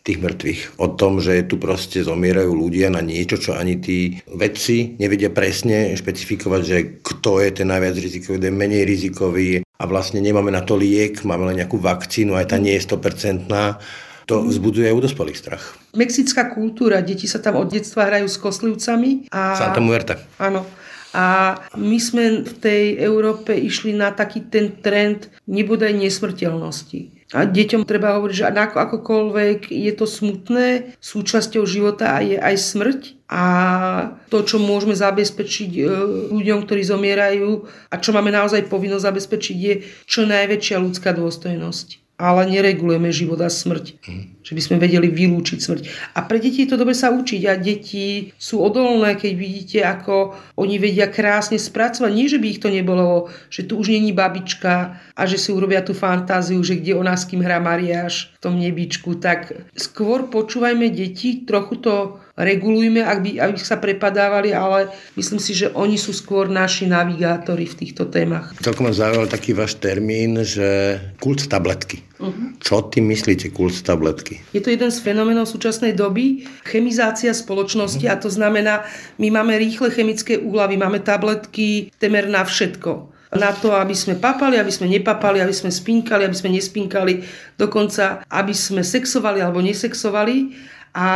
tých 0.09 0.25
mŕtvych. 0.25 0.81
O 0.81 0.89
tom, 0.97 1.21
že 1.21 1.45
tu 1.45 1.61
proste 1.61 2.01
zomierajú 2.01 2.57
ľudia 2.57 2.89
na 2.89 3.05
niečo, 3.05 3.37
čo 3.37 3.53
ani 3.53 3.77
tí 3.77 4.17
vedci 4.25 4.97
nevedia 4.97 5.29
presne 5.29 5.93
špecifikovať, 5.93 6.63
že 6.65 7.05
kto 7.05 7.45
je 7.45 7.51
ten 7.53 7.69
najviac 7.69 7.93
rizikový, 8.01 8.41
kto 8.41 8.49
je 8.49 8.55
menej 8.57 8.83
rizikový 8.89 9.51
a 9.61 9.85
vlastne 9.85 10.25
nemáme 10.25 10.49
na 10.49 10.65
to 10.65 10.81
liek, 10.81 11.21
máme 11.29 11.53
len 11.53 11.61
nejakú 11.61 11.77
vakcínu, 11.77 12.41
aj 12.41 12.51
tá 12.51 12.57
nie 12.57 12.73
je 12.81 12.89
100%. 12.89 13.53
To 14.29 14.45
vzbudzuje 14.45 14.93
u 14.93 15.01
dospelých 15.01 15.41
strach. 15.41 15.65
Mexická 15.97 16.53
kultúra, 16.53 17.01
deti 17.01 17.25
sa 17.25 17.41
tam 17.41 17.57
od 17.57 17.73
detstva 17.73 18.13
hrajú 18.13 18.29
s 18.29 18.37
koslivcami. 18.37 19.33
A... 19.33 19.57
Santa 19.57 19.81
Muerta. 19.81 20.21
Áno. 20.37 20.69
A 21.17 21.57
my 21.73 21.97
sme 21.97 22.45
v 22.45 22.53
tej 22.61 22.85
Európe 23.01 23.57
išli 23.57 23.97
na 23.97 24.13
taký 24.13 24.45
ten 24.53 24.77
trend 24.85 25.33
nebodaj 25.49 25.97
nesmrteľnosti. 25.97 27.17
A 27.33 27.45
deťom 27.45 27.85
treba 27.85 28.17
hovoriť, 28.17 28.37
že 28.37 28.49
ako, 28.49 28.77
akokoľvek 28.89 29.69
je 29.69 29.93
to 29.93 30.09
smutné, 30.09 30.97
súčasťou 30.97 31.65
života 31.69 32.17
je 32.25 32.41
aj 32.41 32.57
smrť 32.57 33.01
a 33.29 33.45
to, 34.33 34.41
čo 34.49 34.57
môžeme 34.57 34.97
zabezpečiť 34.97 35.71
e, 35.77 35.83
ľuďom, 36.33 36.65
ktorí 36.65 36.81
zomierajú 36.89 37.69
a 37.93 37.95
čo 38.01 38.17
máme 38.17 38.33
naozaj 38.33 38.73
povinnosť 38.73 39.05
zabezpečiť, 39.13 39.57
je 39.61 39.75
čo 40.09 40.25
najväčšia 40.25 40.81
ľudská 40.81 41.13
dôstojnosť 41.13 42.08
ale 42.19 42.51
neregulujeme 42.51 43.15
život 43.15 43.39
a 43.39 43.47
smrť. 43.47 44.03
Mm. 44.03 44.43
Že 44.43 44.53
by 44.59 44.63
sme 44.67 44.77
vedeli 44.83 45.07
vylúčiť 45.07 45.59
smrť. 45.63 45.83
A 46.19 46.27
pre 46.27 46.43
deti 46.43 46.67
je 46.67 46.75
to 46.75 46.77
dobre 46.77 46.91
sa 46.91 47.15
učiť 47.15 47.43
a 47.47 47.55
deti 47.55 48.35
sú 48.35 48.59
odolné, 48.59 49.15
keď 49.15 49.33
vidíte, 49.39 49.79
ako 49.87 50.35
oni 50.59 50.83
vedia 50.83 51.07
krásne 51.07 51.63
spracovať. 51.63 52.11
Nie, 52.11 52.27
že 52.27 52.43
by 52.43 52.47
ich 52.51 52.59
to 52.59 52.75
nebolo, 52.75 53.31
že 53.55 53.71
tu 53.71 53.79
už 53.79 53.95
není 53.95 54.11
babička 54.11 54.99
a 55.15 55.23
že 55.31 55.39
si 55.39 55.55
urobia 55.55 55.79
tú 55.79 55.95
fantáziu, 55.95 56.59
že 56.67 56.83
kde 56.83 56.99
ona 56.99 57.15
s 57.15 57.23
kým 57.31 57.39
hrá 57.39 57.63
Mariáš 57.63 58.35
v 58.35 58.39
tom 58.43 58.59
nebičku. 58.59 59.15
Tak 59.23 59.71
skôr 59.79 60.27
počúvajme 60.27 60.91
deti, 60.91 61.47
trochu 61.47 61.79
to 61.79 61.95
regulujme, 62.39 63.03
ak 63.03 63.19
by, 63.19 63.31
aby 63.43 63.59
sa 63.59 63.83
prepadávali, 63.83 64.55
ale 64.55 64.95
myslím 65.19 65.43
si, 65.43 65.59
že 65.59 65.75
oni 65.75 65.99
sú 65.99 66.15
skôr 66.15 66.47
naši 66.47 66.87
navigátori 66.87 67.67
v 67.67 67.75
týchto 67.85 68.07
témach. 68.07 68.55
Celkom 68.63 68.87
ma 68.87 68.95
zaujal 68.95 69.27
taký 69.27 69.59
váš 69.59 69.75
termín, 69.83 70.39
že 70.47 70.97
kult 71.19 71.51
tabletky. 71.51 72.07
Uh-huh. 72.19 72.55
Čo 72.63 72.87
tým 72.87 73.11
myslíte, 73.11 73.51
kult 73.51 73.75
tabletky? 73.83 74.39
Je 74.55 74.63
to 74.63 74.71
jeden 74.71 74.91
z 74.95 75.03
fenoménov 75.03 75.51
súčasnej 75.51 75.99
doby, 75.99 76.47
chemizácia 76.67 77.35
spoločnosti 77.35 78.07
uh-huh. 78.07 78.19
a 78.19 78.23
to 78.23 78.31
znamená, 78.31 78.87
my 79.19 79.29
máme 79.35 79.59
rýchle 79.59 79.91
chemické 79.91 80.39
úlavy, 80.39 80.79
máme 80.79 81.03
tabletky 81.03 81.91
temer 81.99 82.31
na 82.31 82.47
všetko 82.47 83.19
na 83.29 83.53
to, 83.53 83.77
aby 83.77 83.93
sme 83.93 84.17
papali, 84.17 84.57
aby 84.57 84.73
sme 84.73 84.89
nepapali, 84.89 85.45
aby 85.45 85.53
sme 85.53 85.69
spinkali, 85.69 86.25
aby 86.25 86.33
sme 86.33 86.57
nespinkali, 86.57 87.21
dokonca 87.61 88.25
aby 88.25 88.57
sme 88.57 88.81
sexovali 88.81 89.45
alebo 89.45 89.61
nesexovali 89.61 90.57
a 90.95 91.09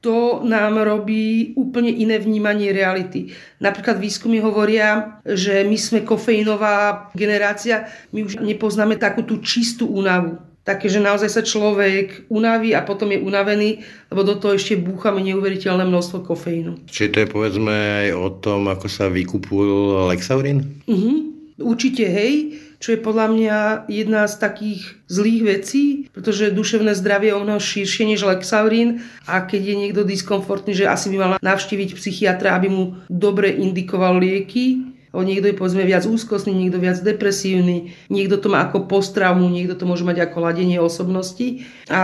to 0.00 0.40
nám 0.46 0.78
robí 0.82 1.52
úplne 1.58 1.90
iné 1.90 2.18
vnímanie 2.18 2.70
reality. 2.70 3.34
Napríklad 3.58 3.98
výskumy 3.98 4.38
hovoria, 4.38 5.20
že 5.26 5.66
my 5.66 5.76
sme 5.78 6.00
kofeínová 6.06 7.10
generácia, 7.14 7.90
my 8.14 8.24
už 8.24 8.40
nepoznáme 8.40 8.96
takú 8.96 9.26
tú 9.26 9.42
čistú 9.42 9.90
únavu 9.90 10.48
také, 10.68 10.92
že 10.92 11.00
naozaj 11.00 11.32
sa 11.32 11.40
človek 11.40 12.28
unaví 12.28 12.76
a 12.76 12.84
potom 12.84 13.08
je 13.08 13.24
unavený, 13.24 13.80
lebo 14.12 14.20
do 14.20 14.36
toho 14.36 14.52
ešte 14.52 14.76
búchame 14.76 15.24
neuveriteľné 15.24 15.88
množstvo 15.88 16.28
kofeínu. 16.28 16.84
Čiže 16.84 17.08
to 17.08 17.16
je 17.24 17.28
povedzme 17.32 17.72
aj 17.72 18.08
o 18.12 18.28
tom, 18.36 18.68
ako 18.68 18.84
sa 18.84 19.08
vykupuje 19.08 20.12
Lexaurin? 20.12 20.84
Uh-huh. 20.84 21.32
Určite 21.56 22.04
hej, 22.04 22.60
čo 22.78 22.94
je 22.94 23.00
podľa 23.02 23.26
mňa 23.34 23.58
jedna 23.90 24.26
z 24.30 24.34
takých 24.38 24.82
zlých 25.10 25.42
vecí, 25.42 25.84
pretože 26.14 26.54
duševné 26.54 26.94
zdravie 26.94 27.34
je 27.34 27.38
o 27.38 27.42
mnoho 27.42 27.58
širšie 27.58 28.06
než 28.06 28.22
Lexaurin 28.22 29.02
a 29.26 29.42
keď 29.42 29.62
je 29.62 29.76
niekto 29.76 30.02
diskomfortný, 30.06 30.78
že 30.78 30.86
asi 30.86 31.10
by 31.10 31.16
mal 31.18 31.32
navštíviť 31.42 31.98
psychiatra, 31.98 32.54
aby 32.54 32.68
mu 32.70 32.84
dobre 33.10 33.50
indikoval 33.50 34.22
lieky, 34.22 34.97
O 35.12 35.24
niekto 35.24 35.48
je 35.48 35.56
povedzme 35.56 35.84
viac 35.88 36.04
úzkostný, 36.04 36.52
niekto 36.52 36.76
viac 36.76 37.00
depresívny, 37.00 37.96
niekto 38.12 38.36
to 38.36 38.52
má 38.52 38.68
ako 38.68 38.84
posttraumu, 38.84 39.48
niekto 39.48 39.74
to 39.74 39.88
môže 39.88 40.04
mať 40.04 40.28
ako 40.28 40.44
ladenie 40.44 40.76
osobnosti. 40.76 41.64
A 41.88 42.00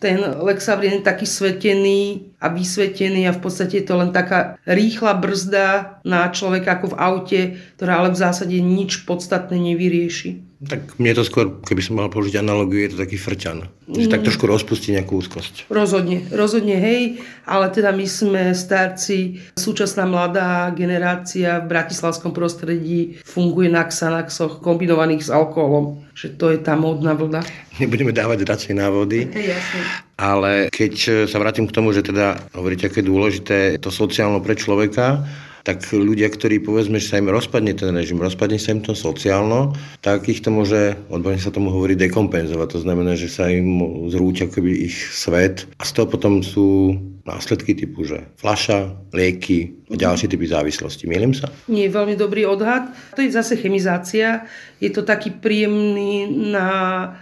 ten 0.00 0.20
Lexavrin 0.20 1.00
je 1.00 1.08
taký 1.08 1.28
svetený 1.28 2.32
a 2.40 2.48
vysvetený 2.48 3.28
a 3.28 3.36
v 3.36 3.40
podstate 3.44 3.84
je 3.84 3.86
to 3.86 4.00
len 4.00 4.10
taká 4.10 4.56
rýchla 4.64 5.20
brzda 5.20 6.00
na 6.02 6.28
človeka 6.32 6.80
ako 6.80 6.96
v 6.96 6.98
aute, 6.98 7.40
ktorá 7.76 8.00
ale 8.00 8.16
v 8.16 8.20
zásade 8.24 8.56
nič 8.56 9.04
podstatné 9.04 9.60
nevyrieši. 9.60 10.49
Tak 10.60 11.00
mne 11.00 11.16
to 11.16 11.24
skôr, 11.24 11.56
keby 11.64 11.80
som 11.80 11.96
mal 11.96 12.12
použiť 12.12 12.36
analogiu, 12.36 12.84
je 12.84 12.92
to 12.92 13.00
taký 13.00 13.16
frťan. 13.16 13.64
Že 13.88 14.06
mm. 14.08 14.12
tak 14.12 14.28
trošku 14.28 14.44
rozpustí 14.44 14.92
nejakú 14.92 15.16
úzkosť. 15.16 15.72
Rozhodne, 15.72 16.28
rozhodne 16.36 16.76
hej, 16.76 17.24
ale 17.48 17.72
teda 17.72 17.96
my 17.96 18.04
sme 18.04 18.52
starci, 18.52 19.40
súčasná 19.56 20.04
mladá 20.04 20.68
generácia 20.76 21.64
v 21.64 21.70
bratislavskom 21.72 22.36
prostredí 22.36 23.16
funguje 23.24 23.72
na 23.72 23.88
Xanaxoch 23.88 24.60
kombinovaných 24.60 25.26
s 25.26 25.30
alkoholom, 25.32 26.04
že 26.12 26.36
to 26.36 26.52
je 26.52 26.60
tá 26.60 26.76
módna 26.76 27.16
vlna. 27.16 27.40
Nebudeme 27.80 28.12
dávať 28.12 28.44
radšej 28.44 28.74
návody. 28.76 29.32
Hej, 29.32 29.56
jasne. 29.56 29.80
Ale 30.20 30.68
keď 30.68 31.24
sa 31.24 31.40
vrátim 31.40 31.64
k 31.64 31.72
tomu, 31.72 31.96
že 31.96 32.04
teda 32.04 32.36
hovoríte, 32.52 32.92
aké 32.92 33.00
je 33.00 33.08
dôležité 33.08 33.58
to 33.80 33.88
sociálno 33.88 34.44
pre 34.44 34.52
človeka, 34.52 35.24
tak 35.64 35.84
ľudia, 35.92 36.32
ktorí 36.32 36.60
povedzme, 36.64 36.96
že 37.00 37.12
sa 37.12 37.20
im 37.20 37.28
rozpadne 37.28 37.76
ten 37.76 37.92
režim, 37.92 38.20
rozpadne 38.20 38.56
sa 38.56 38.72
im 38.72 38.80
to 38.80 38.96
sociálno, 38.96 39.76
tak 40.00 40.28
ich 40.28 40.40
to 40.40 40.48
môže, 40.48 40.96
odborne 41.12 41.40
sa 41.40 41.52
tomu 41.52 41.68
hovorí, 41.72 41.96
dekompenzovať. 41.96 42.68
To 42.76 42.80
znamená, 42.80 43.16
že 43.16 43.28
sa 43.28 43.48
im 43.48 43.80
zrúť 44.08 44.48
akoby 44.48 44.88
ich 44.88 44.96
svet 45.12 45.68
a 45.76 45.84
z 45.84 45.90
toho 45.96 46.06
potom 46.08 46.40
sú 46.40 46.96
následky 47.28 47.76
typu, 47.76 48.02
že 48.02 48.26
flaša, 48.40 48.90
lieky 49.12 49.76
a 49.92 49.94
ďalšie 49.94 50.30
typy 50.30 50.48
závislosti. 50.48 51.04
Mielim 51.04 51.36
sa? 51.36 51.52
Nie, 51.68 51.92
veľmi 51.92 52.16
dobrý 52.16 52.48
odhad. 52.48 52.90
To 53.14 53.20
je 53.20 53.30
zase 53.30 53.60
chemizácia. 53.60 54.48
Je 54.80 54.88
to 54.88 55.04
taký 55.04 55.30
príjemný 55.30 56.26
na 56.50 56.68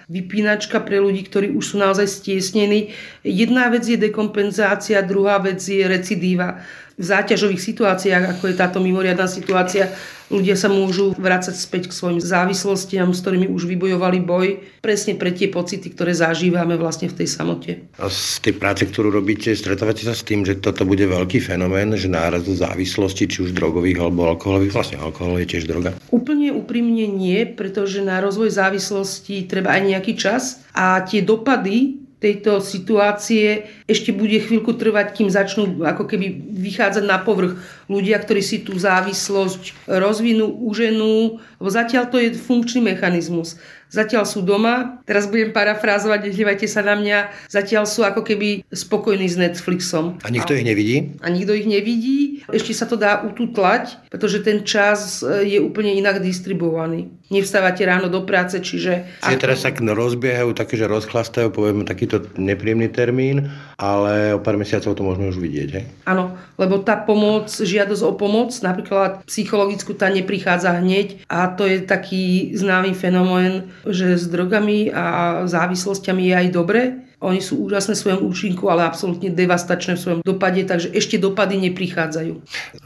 vypínačka 0.07 0.79
pre 0.81 1.03
ľudí, 1.03 1.27
ktorí 1.27 1.51
už 1.53 1.75
sú 1.75 1.77
naozaj 1.77 2.07
stiesnení. 2.07 2.94
Jedna 3.27 3.66
vec 3.68 3.83
je 3.83 3.99
dekompenzácia, 3.99 5.03
druhá 5.03 5.42
vec 5.42 5.59
je 5.59 5.83
recidíva 5.83 6.62
v 6.99 7.05
záťažových 7.07 7.62
situáciách, 7.62 8.25
ako 8.37 8.51
je 8.51 8.59
táto 8.59 8.83
mimoriadná 8.83 9.31
situácia, 9.31 9.94
ľudia 10.35 10.59
sa 10.59 10.66
môžu 10.66 11.14
vrácať 11.14 11.55
späť 11.55 11.83
k 11.88 11.94
svojim 11.94 12.18
závislostiam, 12.18 13.14
s 13.14 13.23
ktorými 13.23 13.47
už 13.47 13.71
vybojovali 13.71 14.18
boj, 14.18 14.47
presne 14.83 15.14
pre 15.14 15.31
tie 15.31 15.47
pocity, 15.47 15.94
ktoré 15.94 16.11
zažívame 16.11 16.75
vlastne 16.75 17.07
v 17.07 17.23
tej 17.23 17.29
samote. 17.31 17.87
A 18.03 18.11
z 18.11 18.42
tej 18.42 18.59
práce, 18.59 18.83
ktorú 18.83 19.14
robíte, 19.14 19.55
stretávate 19.55 20.03
sa 20.03 20.12
s 20.12 20.27
tým, 20.27 20.42
že 20.42 20.59
toto 20.59 20.83
bude 20.83 21.07
veľký 21.07 21.38
fenomén, 21.38 21.94
že 21.94 22.11
náraz 22.11 22.42
do 22.42 22.59
závislosti, 22.59 23.31
či 23.31 23.47
už 23.47 23.55
drogových 23.55 24.03
alebo 24.03 24.27
alkoholových, 24.35 24.75
vlastne 24.75 24.99
alkohol 24.99 25.38
je 25.47 25.55
tiež 25.55 25.71
droga? 25.71 25.94
Úplne 26.11 26.51
úprimne 26.51 27.07
nie, 27.07 27.47
pretože 27.55 28.05
na 28.05 28.19
rozvoj 28.19 28.51
závislosti 28.53 29.49
treba 29.49 29.77
aj 29.77 29.83
nejaký 29.87 30.13
čas 30.19 30.65
a 30.75 31.01
tie 31.05 31.23
dopady 31.25 32.09
tejto 32.19 32.59
situácie 32.59 33.71
ešte 33.87 34.11
bude 34.11 34.43
chvíľku 34.43 34.75
trvať, 34.75 35.15
kým 35.15 35.31
začnú 35.31 35.87
ako 35.87 36.03
keby 36.11 36.51
vychádzať 36.51 37.05
na 37.07 37.23
povrch 37.23 37.55
ľudia, 37.87 38.19
ktorí 38.19 38.43
si 38.43 38.67
tú 38.67 38.75
závislosť 38.75 39.87
rozvinú, 39.87 40.51
uženú, 40.67 41.39
lebo 41.63 41.71
zatiaľ 41.71 42.11
to 42.11 42.19
je 42.19 42.35
funkčný 42.35 42.83
mechanizmus. 42.83 43.57
Zatiaľ 43.89 44.29
sú 44.29 44.45
doma, 44.45 45.01
teraz 45.09 45.25
budem 45.25 45.49
parafrázovať, 45.49 46.29
nehnevajte 46.29 46.69
sa 46.69 46.85
na 46.85 46.93
mňa, 46.93 47.49
zatiaľ 47.49 47.89
sú 47.89 48.05
ako 48.05 48.21
keby 48.21 48.61
spokojní 48.69 49.25
s 49.25 49.41
Netflixom. 49.41 50.21
A 50.21 50.29
nikto 50.29 50.53
a, 50.53 50.61
ich 50.61 50.67
nevidí? 50.69 51.17
A 51.25 51.33
nikto 51.33 51.57
ich 51.57 51.65
nevidí. 51.65 52.45
Ešte 52.53 52.77
sa 52.77 52.85
to 52.85 53.01
dá 53.01 53.25
ututlať, 53.25 53.97
pretože 54.13 54.45
ten 54.45 54.61
čas 54.69 55.25
je 55.25 55.57
úplne 55.57 55.97
inak 55.97 56.21
distribuovaný. 56.21 57.09
Nevstávate 57.29 57.85
ráno 57.85 58.09
do 58.09 58.25
práce, 58.25 58.57
čiže... 58.57 59.05
Čiže 59.21 59.37
teraz 59.37 59.61
sa 59.61 59.69
rozbiehajú 59.69 60.57
také, 60.57 60.81
že 60.81 60.88
rozchlastajú, 60.88 61.53
povieme 61.53 61.85
takýto 61.85 62.25
nepríjemný 62.41 62.88
termín, 62.88 63.53
ale 63.77 64.33
o 64.33 64.41
pár 64.41 64.57
mesiacov 64.57 64.97
to 64.97 65.05
môžeme 65.05 65.29
už 65.29 65.37
vidieť, 65.37 65.69
hej? 65.77 65.85
Áno, 66.09 66.41
lebo 66.57 66.81
tá 66.81 66.97
pomoc, 66.97 67.53
žiadosť 67.53 68.03
o 68.05 68.12
pomoc, 68.17 68.57
napríklad 68.64 69.29
psychologickú, 69.29 69.93
tá 69.93 70.09
neprichádza 70.09 70.81
hneď 70.81 71.29
a 71.29 71.53
to 71.53 71.69
je 71.69 71.85
taký 71.85 72.57
známy 72.57 72.97
fenomén, 72.97 73.69
že 73.85 74.17
s 74.17 74.25
drogami 74.25 74.88
a 74.88 75.45
závislosťami 75.45 76.33
je 76.33 76.35
aj 76.35 76.49
dobre. 76.49 77.08
Oni 77.18 77.42
sú 77.42 77.66
úžasné 77.66 77.98
v 77.98 78.02
svojom 78.07 78.20
účinku, 78.31 78.70
ale 78.70 78.87
absolútne 78.87 79.35
devastačné 79.35 79.98
v 79.98 80.02
svojom 80.02 80.20
dopade, 80.22 80.62
takže 80.62 80.94
ešte 80.94 81.18
dopady 81.18 81.59
neprichádzajú. 81.66 82.33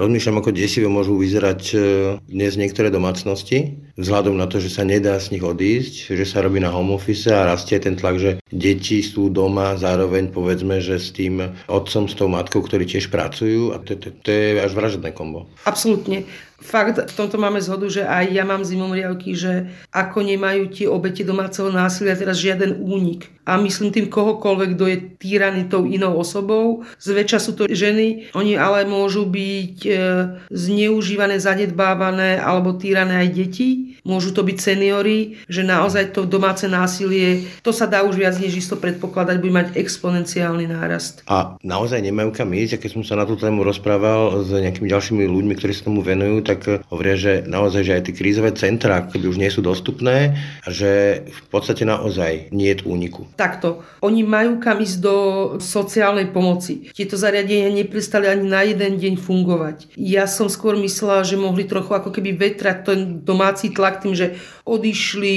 Rozmýšľam, 0.01 0.41
ako 0.41 0.57
desivo 0.57 0.89
môžu 0.89 1.21
vyzerať 1.21 1.63
e, 1.73 1.77
dnes 2.33 2.57
niektoré 2.57 2.89
domácnosti, 2.89 3.77
vzhľadom 4.01 4.41
na 4.41 4.49
to, 4.49 4.57
že 4.57 4.73
sa 4.73 4.89
nedá 4.89 5.21
z 5.21 5.37
nich 5.37 5.45
odísť, 5.45 6.17
že 6.17 6.25
sa 6.25 6.41
robí 6.41 6.65
na 6.65 6.73
home 6.73 6.97
office 6.97 7.29
a 7.29 7.45
rastie 7.45 7.77
ten 7.77 7.93
tlak, 7.93 8.17
že 8.17 8.31
deti 8.49 9.05
sú 9.05 9.29
doma, 9.29 9.77
zároveň 9.77 10.33
povedzme, 10.33 10.81
že 10.81 10.97
s 10.97 11.13
tým 11.13 11.53
otcom, 11.69 12.09
s 12.09 12.17
tou 12.17 12.33
matkou, 12.33 12.65
ktorí 12.65 12.89
tiež 12.89 13.13
pracujú 13.13 13.77
a 13.77 13.85
to, 13.85 14.01
to, 14.01 14.17
to 14.17 14.29
je 14.33 14.65
až 14.65 14.73
vražedné 14.73 15.13
kombo. 15.13 15.45
Absolútne 15.69 16.25
fakt 16.63 16.97
v 17.11 17.15
tomto 17.19 17.37
máme 17.37 17.59
zhodu, 17.59 17.91
že 17.91 18.03
aj 18.07 18.25
ja 18.31 18.47
mám 18.47 18.63
zimomriavky, 18.63 19.35
že 19.35 19.69
ako 19.91 20.23
nemajú 20.23 20.71
tie 20.71 20.87
obete 20.87 21.27
domáceho 21.27 21.69
násilia 21.69 22.15
teraz 22.15 22.39
žiaden 22.39 22.79
únik. 22.81 23.29
A 23.43 23.59
myslím 23.59 23.91
tým 23.91 24.07
kohokoľvek, 24.07 24.79
kto 24.79 24.85
je 24.87 24.99
týraný 25.19 25.67
tou 25.67 25.83
inou 25.83 26.15
osobou. 26.15 26.87
Zväčša 27.03 27.39
sú 27.43 27.53
to 27.59 27.67
ženy, 27.67 28.31
oni 28.39 28.55
ale 28.55 28.87
môžu 28.87 29.27
byť 29.27 29.79
e, 29.83 29.93
zneužívané, 30.55 31.43
zanedbávané 31.43 32.39
alebo 32.39 32.79
týrané 32.79 33.27
aj 33.27 33.29
deti. 33.35 33.92
Môžu 34.03 34.35
to 34.35 34.43
byť 34.43 34.59
seniory, 34.59 35.39
že 35.47 35.63
naozaj 35.63 36.15
to 36.15 36.27
domáce 36.27 36.67
násilie, 36.67 37.47
to 37.63 37.71
sa 37.71 37.87
dá 37.87 38.03
už 38.03 38.19
viac 38.19 38.37
než 38.37 38.59
isto 38.59 38.75
predpokladať, 38.79 39.37
bude 39.39 39.55
mať 39.55 39.67
exponenciálny 39.79 40.67
nárast. 40.67 41.23
A 41.31 41.57
naozaj 41.63 42.03
nemajú 42.03 42.35
kam 42.35 42.51
ísť, 42.51 42.83
keď 42.83 42.91
som 42.99 43.03
sa 43.07 43.15
na 43.19 43.25
tú 43.25 43.39
tému 43.39 43.63
rozprával 43.63 44.43
s 44.43 44.51
nejakými 44.51 44.91
ďalšími 44.91 45.23
ľuďmi, 45.27 45.55
ktorí 45.57 45.73
sa 45.73 45.87
tomu 45.87 46.03
venujú, 46.03 46.43
tak 46.43 46.85
hovoria, 46.91 47.17
že 47.17 47.33
naozaj, 47.47 47.83
že 47.87 47.95
aj 47.99 48.03
tie 48.11 48.15
krízové 48.19 48.51
centra, 48.59 49.07
keby 49.07 49.27
už 49.31 49.39
nie 49.39 49.51
sú 49.51 49.63
dostupné, 49.63 50.35
a 50.63 50.69
že 50.69 51.23
v 51.27 51.41
podstate 51.49 51.87
naozaj 51.87 52.51
nie 52.51 52.75
je 52.75 52.83
úniku. 52.87 53.29
Takto. 53.37 53.85
Oni 54.03 54.25
majú 54.25 54.59
kam 54.59 54.81
ísť 54.81 54.99
do 54.99 55.17
sociálnej 55.61 56.31
pomoci. 56.31 56.91
Tieto 56.91 57.15
zariadenia 57.15 57.71
neprestali 57.71 58.27
ani 58.27 58.47
na 58.49 58.63
jeden 58.67 58.99
deň 58.99 59.15
fungovať. 59.21 59.95
Ja 59.95 60.27
som 60.27 60.51
skôr 60.51 60.75
myslela, 60.81 61.27
že 61.27 61.39
mohli 61.39 61.69
trochu 61.69 61.93
ako 61.93 62.11
keby 62.11 62.35
vetrať 62.35 62.77
ten 62.83 63.01
domáci 63.23 63.71
tlak 63.71 63.92
tým, 63.99 64.15
že 64.15 64.39
odišli 64.63 65.37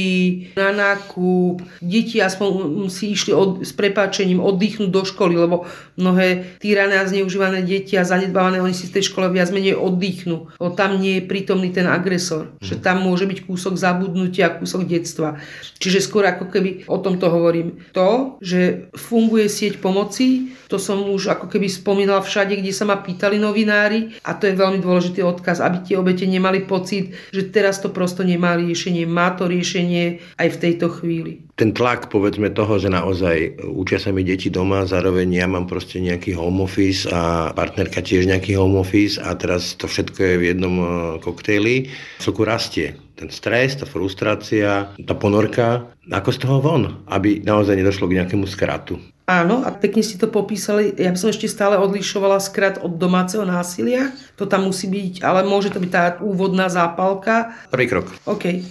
na 0.54 0.70
nákup, 0.70 1.66
deti 1.82 2.22
aspoň 2.22 2.86
si 2.94 3.18
išli 3.18 3.34
od, 3.34 3.66
s 3.66 3.74
prepáčením 3.74 4.38
oddychnúť 4.38 4.92
do 4.94 5.02
školy, 5.02 5.34
lebo 5.34 5.66
mnohé 5.98 6.60
týrané 6.62 7.02
a 7.02 7.10
zneužívané 7.10 7.66
deti 7.66 7.98
a 7.98 8.06
zanedbávané, 8.06 8.62
oni 8.62 8.78
si 8.78 8.86
v 8.86 9.02
tej 9.02 9.10
škole 9.10 9.34
viac 9.34 9.50
menej 9.50 9.74
oddychnú. 9.74 10.54
O, 10.62 10.70
tam 10.70 11.02
nie 11.02 11.18
je 11.18 11.28
prítomný 11.28 11.74
ten 11.74 11.90
agresor. 11.90 12.54
Že 12.62 12.86
tam 12.86 13.02
môže 13.02 13.26
byť 13.26 13.50
kúsok 13.50 13.74
zabudnutia, 13.74 14.54
kúsok 14.54 14.86
detstva. 14.86 15.42
Čiže 15.82 16.06
skôr 16.06 16.30
ako 16.30 16.54
keby 16.54 16.86
o 16.86 17.02
tomto 17.02 17.34
hovorím. 17.34 17.82
To, 17.98 18.38
že 18.46 18.94
funguje 18.94 19.50
sieť 19.50 19.82
pomoci, 19.82 20.54
to 20.70 20.78
som 20.78 21.02
už 21.10 21.34
ako 21.34 21.50
keby 21.50 21.66
spomínala 21.66 22.22
všade, 22.22 22.54
kde 22.62 22.70
sa 22.70 22.86
ma 22.86 23.02
pýtali 23.02 23.42
novinári 23.42 24.14
a 24.22 24.38
to 24.38 24.46
je 24.46 24.60
veľmi 24.60 24.82
dôležitý 24.82 25.26
odkaz, 25.26 25.62
aby 25.62 25.82
tie 25.82 25.96
obete 25.98 26.30
nemali 26.30 26.62
pocit, 26.66 27.18
že 27.34 27.50
teraz 27.50 27.82
to 27.82 27.90
prosto 27.90 28.22
nemá 28.22 28.45
riešenie 28.54 29.10
má 29.10 29.34
to 29.34 29.50
riešenie 29.50 30.22
aj 30.38 30.48
v 30.54 30.62
tejto 30.62 30.94
chvíli. 30.94 31.42
Ten 31.58 31.74
tlak, 31.74 32.14
povedzme 32.14 32.54
toho, 32.54 32.78
že 32.78 32.94
naozaj 32.94 33.66
učia 33.66 33.98
sa 33.98 34.14
mi 34.14 34.22
deti 34.22 34.54
doma, 34.54 34.86
zároveň 34.86 35.26
ja 35.34 35.48
mám 35.50 35.66
proste 35.66 35.98
nejaký 35.98 36.38
home 36.38 36.62
office 36.62 37.10
a 37.10 37.50
partnerka 37.58 38.06
tiež 38.06 38.30
nejaký 38.30 38.54
home 38.54 38.78
office 38.78 39.18
a 39.18 39.34
teraz 39.34 39.74
to 39.80 39.90
všetko 39.90 40.20
je 40.22 40.36
v 40.38 40.44
jednom 40.54 40.76
e, 40.78 40.86
koktejli, 41.24 41.90
celku 42.22 42.46
rastie 42.46 43.05
ten 43.16 43.32
stres, 43.32 43.80
tá 43.80 43.88
frustrácia, 43.88 44.92
tá 45.00 45.16
ponorka, 45.16 45.88
ako 46.12 46.30
z 46.36 46.38
toho 46.44 46.58
von, 46.60 46.84
aby 47.08 47.42
naozaj 47.42 47.80
nedošlo 47.80 48.12
k 48.12 48.22
nejakému 48.22 48.46
skratu. 48.46 49.00
Áno, 49.26 49.66
a 49.66 49.74
pekne 49.74 50.06
si 50.06 50.22
to 50.22 50.30
popísali. 50.30 50.94
Ja 51.02 51.10
by 51.10 51.18
som 51.18 51.34
ešte 51.34 51.50
stále 51.50 51.82
odlišovala 51.82 52.38
skrat 52.38 52.78
od 52.78 53.02
domáceho 53.02 53.42
násilia. 53.42 54.14
To 54.38 54.46
tam 54.46 54.70
musí 54.70 54.86
byť, 54.86 55.26
ale 55.26 55.42
môže 55.42 55.74
to 55.74 55.82
byť 55.82 55.90
tá 55.90 56.04
úvodná 56.22 56.70
zápalka. 56.70 57.58
Prvý 57.74 57.90
krok. 57.90 58.14
OK 58.30 58.62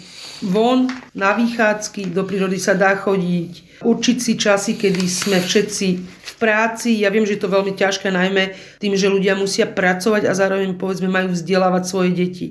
von, 0.42 0.90
na 1.14 1.32
výchádzky, 1.32 2.12
do 2.12 2.24
prírody 2.28 2.60
sa 2.60 2.74
dá 2.74 2.98
chodiť, 2.98 3.80
určiť 3.80 4.16
si 4.20 4.32
časy, 4.36 4.72
kedy 4.76 5.04
sme 5.08 5.38
všetci 5.40 5.86
v 6.04 6.32
práci. 6.36 7.00
Ja 7.00 7.08
viem, 7.08 7.24
že 7.24 7.38
je 7.38 7.42
to 7.44 7.52
veľmi 7.52 7.72
ťažké, 7.72 8.12
najmä 8.12 8.52
tým, 8.82 8.98
že 8.98 9.12
ľudia 9.12 9.38
musia 9.38 9.64
pracovať 9.64 10.28
a 10.28 10.36
zároveň 10.36 10.76
povedzme 10.76 11.08
majú 11.08 11.32
vzdelávať 11.32 11.82
svoje 11.86 12.10
deti. 12.12 12.46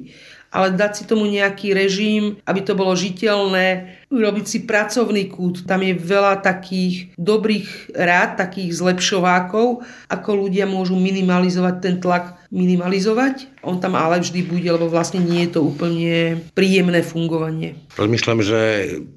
Ale 0.53 0.77
dať 0.77 0.91
si 0.93 1.03
tomu 1.09 1.25
nejaký 1.25 1.73
režim, 1.73 2.37
aby 2.45 2.61
to 2.61 2.77
bolo 2.77 2.93
žiteľné, 2.93 3.97
urobiť 4.13 4.45
si 4.45 4.57
pracovný 4.69 5.25
kút. 5.33 5.65
Tam 5.65 5.81
je 5.81 5.97
veľa 5.97 6.45
takých 6.45 7.17
dobrých 7.17 7.97
rád, 7.97 8.37
takých 8.37 8.77
zlepšovákov, 8.77 9.81
ako 10.13 10.29
ľudia 10.37 10.69
môžu 10.69 10.93
minimalizovať 10.93 11.75
ten 11.81 11.97
tlak 11.97 12.37
minimalizovať. 12.53 13.49
On 13.65 13.81
tam 13.81 13.97
ale 13.97 14.21
vždy 14.21 14.45
bude, 14.45 14.69
lebo 14.69 14.85
vlastne 14.85 15.17
nie 15.17 15.49
je 15.49 15.57
to 15.57 15.65
úplne 15.65 16.37
príjemné 16.53 17.01
fungovanie. 17.01 17.73
Rozmýšľam, 17.97 18.39
že 18.45 18.59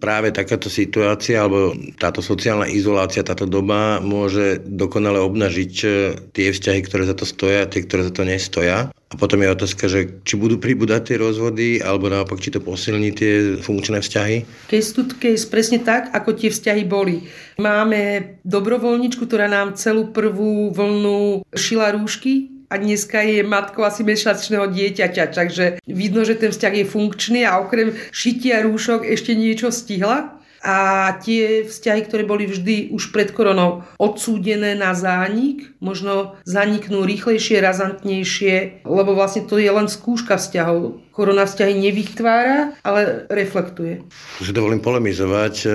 práve 0.01 0.33
takáto 0.33 0.73
situácia 0.73 1.45
alebo 1.45 1.77
táto 2.01 2.25
sociálna 2.25 2.65
izolácia, 2.65 3.21
táto 3.21 3.45
doba 3.45 4.01
môže 4.01 4.65
dokonale 4.65 5.21
obnažiť 5.21 5.75
eh, 5.85 5.93
tie 6.33 6.49
vzťahy, 6.49 6.81
ktoré 6.89 7.05
za 7.05 7.13
to 7.13 7.29
stoja 7.29 7.69
a 7.69 7.71
tie, 7.71 7.85
ktoré 7.85 8.09
za 8.09 8.15
to 8.17 8.25
nestoja. 8.25 8.89
A 9.07 9.15
potom 9.15 9.39
je 9.39 9.55
otázka, 9.55 9.87
že 9.87 10.19
či 10.27 10.35
budú 10.35 10.59
pribúdať 10.59 11.15
tie 11.15 11.17
rozvody, 11.23 11.79
alebo 11.79 12.11
naopak, 12.11 12.43
či 12.43 12.51
to 12.51 12.59
posilní 12.59 13.15
tie 13.15 13.55
funkčné 13.63 14.03
vzťahy? 14.03 14.67
Case 14.67 14.91
to 14.99 15.07
case, 15.07 15.47
presne 15.47 15.79
tak, 15.79 16.11
ako 16.11 16.35
tie 16.35 16.51
vzťahy 16.51 16.83
boli. 16.83 17.23
Máme 17.63 18.35
dobrovoľničku, 18.43 19.31
ktorá 19.31 19.47
nám 19.47 19.79
celú 19.79 20.11
prvú 20.11 20.75
vlnu 20.75 21.47
šila 21.55 21.95
rúšky, 21.95 22.57
a 22.67 22.83
dneska 22.83 23.23
je 23.23 23.47
matkou 23.47 23.87
asi 23.87 24.03
mesačného 24.03 24.67
dieťaťa, 24.75 25.25
takže 25.31 25.79
vidno, 25.87 26.27
že 26.27 26.35
ten 26.35 26.51
vzťah 26.51 26.75
je 26.83 26.91
funkčný 26.91 27.41
a 27.47 27.63
okrem 27.63 27.95
šitia 28.11 28.67
rúšok 28.67 29.07
ešte 29.07 29.39
niečo 29.39 29.71
stihla 29.71 30.35
a 30.67 30.77
tie 31.23 31.63
vzťahy, 31.63 32.11
ktoré 32.11 32.27
boli 32.27 32.51
vždy 32.51 32.91
už 32.91 33.15
pred 33.15 33.31
koronou 33.31 33.87
odsúdené 34.03 34.75
na 34.75 34.99
zánik, 34.99 35.71
možno 35.79 36.35
zaniknú 36.43 37.07
rýchlejšie, 37.07 37.63
razantnejšie, 37.63 38.83
lebo 38.83 39.15
vlastne 39.15 39.47
to 39.47 39.63
je 39.63 39.71
len 39.71 39.87
skúška 39.87 40.35
vzťahov. 40.35 41.07
Korona 41.15 41.49
vzťahy 41.49 41.81
nevytvára, 41.81 42.77
ale 42.85 43.25
reflektuje. 43.33 44.05
Si 44.37 44.53
dovolím 44.53 44.85
polemizovať. 44.85 45.55
E, 45.65 45.69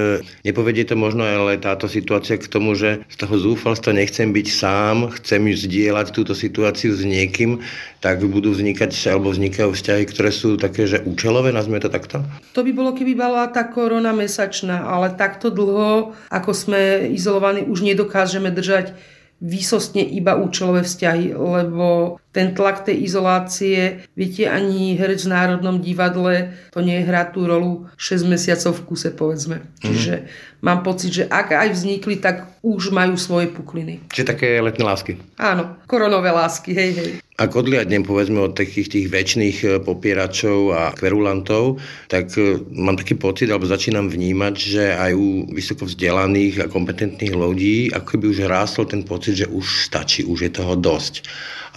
nepovedie 0.46 0.86
to 0.86 0.94
možno 0.94 1.26
ale 1.26 1.58
táto 1.58 1.90
situácia 1.90 2.38
k 2.38 2.46
tomu, 2.46 2.78
že 2.78 3.02
z 3.10 3.16
toho 3.26 3.42
zúfalstva 3.42 3.90
nechcem 3.90 4.30
byť 4.30 4.48
sám, 4.54 5.10
chcem 5.18 5.50
zdieľať 5.50 6.14
túto 6.14 6.38
situáciu 6.38 6.94
s 6.94 7.02
niekým, 7.02 7.58
tak 8.06 8.22
budú 8.22 8.54
vznikať 8.54 8.94
alebo 9.10 9.34
vznikajú 9.34 9.74
vzťahy, 9.74 10.04
ktoré 10.14 10.30
sú 10.30 10.62
také, 10.62 10.86
že 10.86 11.02
účelové, 11.02 11.50
nazvime 11.50 11.82
to 11.82 11.90
takto? 11.90 12.22
To 12.54 12.62
by 12.62 12.70
bolo, 12.74 12.94
keby 12.94 13.18
bola 13.18 13.50
tá 13.50 13.66
korona 13.66 14.14
mesačná, 14.14 14.81
ale 14.82 15.14
takto 15.14 15.54
dlho, 15.54 16.18
ako 16.34 16.52
sme 16.52 17.14
izolovaní, 17.14 17.64
už 17.64 17.86
nedokážeme 17.86 18.50
držať 18.50 18.98
výsostne 19.42 20.06
iba 20.06 20.38
účelové 20.38 20.86
vzťahy, 20.86 21.34
lebo 21.34 22.22
ten 22.30 22.54
tlak 22.54 22.86
tej 22.86 23.02
izolácie, 23.10 24.06
viete, 24.14 24.46
ani 24.46 24.94
herec 24.94 25.26
v 25.26 25.34
Národnom 25.34 25.82
divadle 25.82 26.54
to 26.70 26.86
nehrá 26.86 27.26
tú 27.26 27.50
rolu 27.50 27.90
6 27.98 28.30
mesiacov 28.30 28.78
v 28.78 28.86
kuse, 28.86 29.10
povedzme. 29.10 29.58
Mm-hmm. 29.66 29.82
Čiže 29.82 30.14
mám 30.62 30.86
pocit, 30.86 31.10
že 31.10 31.24
ak 31.26 31.58
aj 31.58 31.74
vznikli, 31.74 32.22
tak 32.22 32.54
už 32.62 32.94
majú 32.94 33.18
svoje 33.18 33.50
pukliny. 33.50 34.06
Čiže 34.14 34.30
také 34.30 34.62
letné 34.62 34.86
lásky. 34.86 35.18
Áno, 35.42 35.82
koronové 35.90 36.30
lásky, 36.30 36.78
hej, 36.78 36.92
hej. 36.94 37.12
Ak 37.42 37.58
odliadnem 37.58 38.06
povedzme 38.06 38.38
od 38.38 38.54
takých 38.54 38.94
tých 38.94 39.08
väčšných 39.10 39.58
e, 39.66 39.68
popieračov 39.82 40.78
a 40.78 40.94
kverulantov, 40.94 41.82
tak 42.06 42.30
e, 42.38 42.62
mám 42.70 43.02
taký 43.02 43.18
pocit, 43.18 43.50
alebo 43.50 43.66
začínam 43.66 44.14
vnímať, 44.14 44.54
že 44.54 44.94
aj 44.94 45.12
u 45.18 45.50
vysoko 45.50 45.90
vzdelaných 45.90 46.62
a 46.62 46.70
kompetentných 46.70 47.34
ľudí, 47.34 47.90
ako 47.98 48.06
keby 48.06 48.26
už 48.30 48.46
rástol 48.46 48.86
ten 48.86 49.02
pocit, 49.02 49.42
že 49.42 49.50
už 49.50 49.90
stačí, 49.90 50.22
už 50.22 50.38
je 50.46 50.52
toho 50.54 50.78
dosť. 50.78 51.26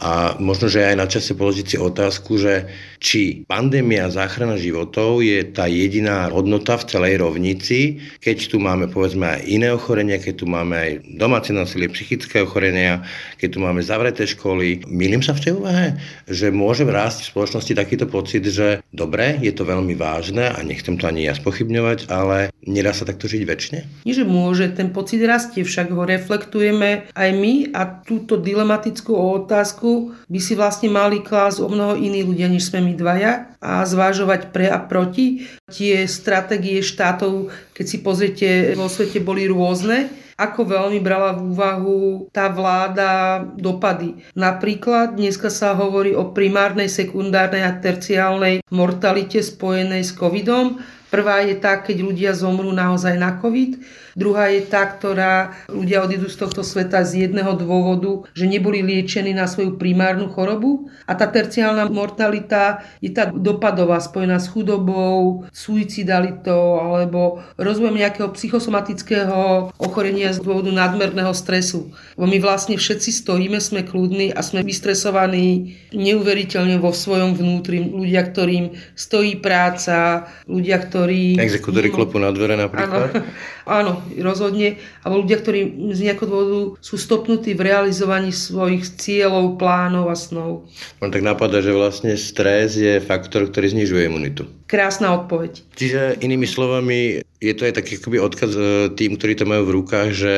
A 0.05 0.37
možno, 0.37 0.69
že 0.69 0.85
aj 0.85 1.01
na 1.01 1.09
čase 1.09 1.33
položiť 1.33 1.65
si 1.65 1.77
otázku, 1.81 2.37
že 2.37 2.69
či 3.05 3.45
pandémia 3.45 4.09
záchrana 4.09 4.57
životov 4.57 5.21
je 5.21 5.45
tá 5.45 5.69
jediná 5.69 6.33
hodnota 6.33 6.81
v 6.81 6.89
celej 6.89 7.21
rovnici, 7.21 8.01
keď 8.25 8.49
tu 8.49 8.57
máme 8.57 8.89
povedzme 8.89 9.29
aj 9.29 9.41
iné 9.45 9.69
ochorenia, 9.69 10.17
keď 10.17 10.35
tu 10.41 10.49
máme 10.49 10.73
aj 10.73 10.91
domáce 11.21 11.53
násilie, 11.53 11.93
psychické 11.93 12.41
ochorenia, 12.41 13.05
keď 13.37 13.49
tu 13.53 13.59
máme 13.61 13.85
zavreté 13.85 14.25
školy. 14.25 14.89
Milím 14.89 15.21
sa 15.21 15.37
v 15.37 15.45
tej 15.45 15.53
úvahe, 15.61 16.01
že 16.25 16.49
môže 16.49 16.89
rásť 16.89 17.29
v 17.29 17.31
spoločnosti 17.37 17.77
takýto 17.77 18.09
pocit, 18.09 18.41
že 18.49 18.81
dobre, 18.89 19.37
je 19.45 19.53
to 19.53 19.69
veľmi 19.69 19.93
vážne 19.93 20.49
a 20.49 20.57
nechcem 20.65 20.97
to 20.97 21.05
ani 21.05 21.29
ja 21.29 21.37
spochybňovať, 21.37 22.09
ale 22.09 22.49
nedá 22.65 22.97
sa 22.97 23.05
takto 23.05 23.29
žiť 23.29 23.43
väčšine? 23.45 24.09
Nie, 24.09 24.17
že 24.17 24.25
môže, 24.25 24.73
ten 24.73 24.89
pocit 24.97 25.21
rastie, 25.29 25.61
však 25.61 25.93
ho 25.93 26.09
reflektujeme 26.09 27.13
aj 27.13 27.31
my 27.37 27.77
a 27.77 28.01
túto 28.01 28.41
dilematickú 28.41 29.13
otázku 29.13 30.17
by 30.33 30.41
si 30.41 30.57
vlastne 30.57 30.89
mali 30.89 31.21
klásť 31.21 31.61
o 31.61 31.69
mnoho 31.69 32.01
iní 32.01 32.25
ľudia, 32.25 32.49
než 32.49 32.73
sme 32.73 32.81
my 32.81 32.94
dvaja 32.95 33.59
a 33.59 33.83
zvážovať 33.85 34.55
pre 34.55 34.71
a 34.71 34.79
proti. 34.79 35.47
Tie 35.69 36.07
stratégie 36.09 36.81
štátov, 36.81 37.51
keď 37.75 37.87
si 37.87 37.99
pozriete, 38.01 38.49
vo 38.79 38.89
svete 38.89 39.19
boli 39.21 39.45
rôzne 39.51 40.25
ako 40.35 40.67
veľmi 40.67 40.99
brala 40.99 41.39
v 41.39 41.55
úvahu 41.55 41.99
tá 42.35 42.51
vláda 42.51 43.43
dopady. 43.55 44.19
Napríklad 44.35 45.15
dneska 45.15 45.47
sa 45.47 45.79
hovorí 45.79 46.11
o 46.15 46.35
primárnej, 46.35 46.91
sekundárnej 46.91 47.63
a 47.63 47.79
terciálnej 47.79 48.67
mortalite 48.75 49.39
spojenej 49.39 50.03
s 50.03 50.11
covidom. 50.11 50.83
Prvá 51.15 51.47
je 51.47 51.55
tá, 51.55 51.79
keď 51.79 51.97
ľudia 52.03 52.33
zomrú 52.35 52.75
naozaj 52.75 53.15
na 53.15 53.39
covid 53.39 53.79
Druhá 54.15 54.51
je 54.51 54.63
tá, 54.63 54.87
ktorá 54.87 55.55
ľudia 55.67 56.07
odídu 56.07 56.31
z 56.31 56.39
tohto 56.39 56.63
sveta 56.63 57.03
z 57.03 57.27
jedného 57.29 57.55
dôvodu, 57.59 58.27
že 58.33 58.47
neboli 58.47 58.81
liečení 58.81 59.35
na 59.35 59.51
svoju 59.51 59.75
primárnu 59.75 60.31
chorobu. 60.31 60.91
A 61.05 61.19
tá 61.19 61.27
terciálna 61.27 61.91
mortalita 61.91 62.87
je 63.03 63.11
tá 63.11 63.29
dopadová, 63.29 63.99
spojená 63.99 64.39
s 64.39 64.49
chudobou, 64.49 65.45
suicidalitou 65.51 66.79
alebo 66.79 67.43
rozvojom 67.59 67.99
nejakého 67.99 68.31
psychosomatického 68.33 69.71
ochorenia 69.77 70.31
z 70.31 70.41
dôvodu 70.41 70.71
nadmerného 70.71 71.35
stresu. 71.35 71.91
Bo 72.15 72.31
my 72.31 72.39
vlastne 72.39 72.79
všetci 72.79 73.11
stojíme, 73.11 73.59
sme 73.59 73.83
kľudní 73.83 74.31
a 74.31 74.41
sme 74.41 74.63
vystresovaní 74.63 75.77
neuveriteľne 75.91 76.79
vo 76.79 76.95
svojom 76.95 77.35
vnútri. 77.35 77.83
Ľudia, 77.83 78.23
ktorým 78.31 78.79
stojí 78.95 79.43
práca, 79.43 80.31
ľudia, 80.47 80.79
ktorí... 80.79 81.37
Exekútory 81.37 81.91
klopu 81.91 82.23
na 82.23 82.31
dvere 82.31 82.55
napríklad. 82.55 83.11
Áno, 83.11 83.27
áno 83.65 84.01
rozhodne, 84.21 84.81
alebo 85.03 85.25
ľudia, 85.25 85.41
ktorí 85.41 85.61
z 85.97 86.01
nejakého 86.09 86.29
dôvodu 86.29 86.61
sú 86.85 87.01
stopnutí 87.01 87.57
v 87.57 87.65
realizovaní 87.65 88.31
svojich 88.31 88.97
cieľov, 88.97 89.57
plánov 89.57 90.13
a 90.13 90.17
snov. 90.17 90.69
On 91.01 91.11
tak 91.13 91.25
napadá, 91.25 91.65
že 91.65 91.73
vlastne 91.73 92.17
stres 92.17 92.77
je 92.77 93.01
faktor, 93.01 93.49
ktorý 93.49 93.73
znižuje 93.73 94.09
imunitu. 94.09 94.45
Krásna 94.69 95.13
odpoveď. 95.17 95.61
Čiže 95.77 96.01
inými 96.25 96.49
slovami, 96.49 97.21
je 97.41 97.55
to 97.57 97.69
aj 97.69 97.77
taký 97.77 98.01
akoby 98.01 98.19
odkaz 98.21 98.53
e, 98.57 98.63
tým, 98.97 99.21
ktorí 99.21 99.37
to 99.37 99.45
majú 99.45 99.69
v 99.69 99.75
rukách, 99.81 100.09
že 100.17 100.35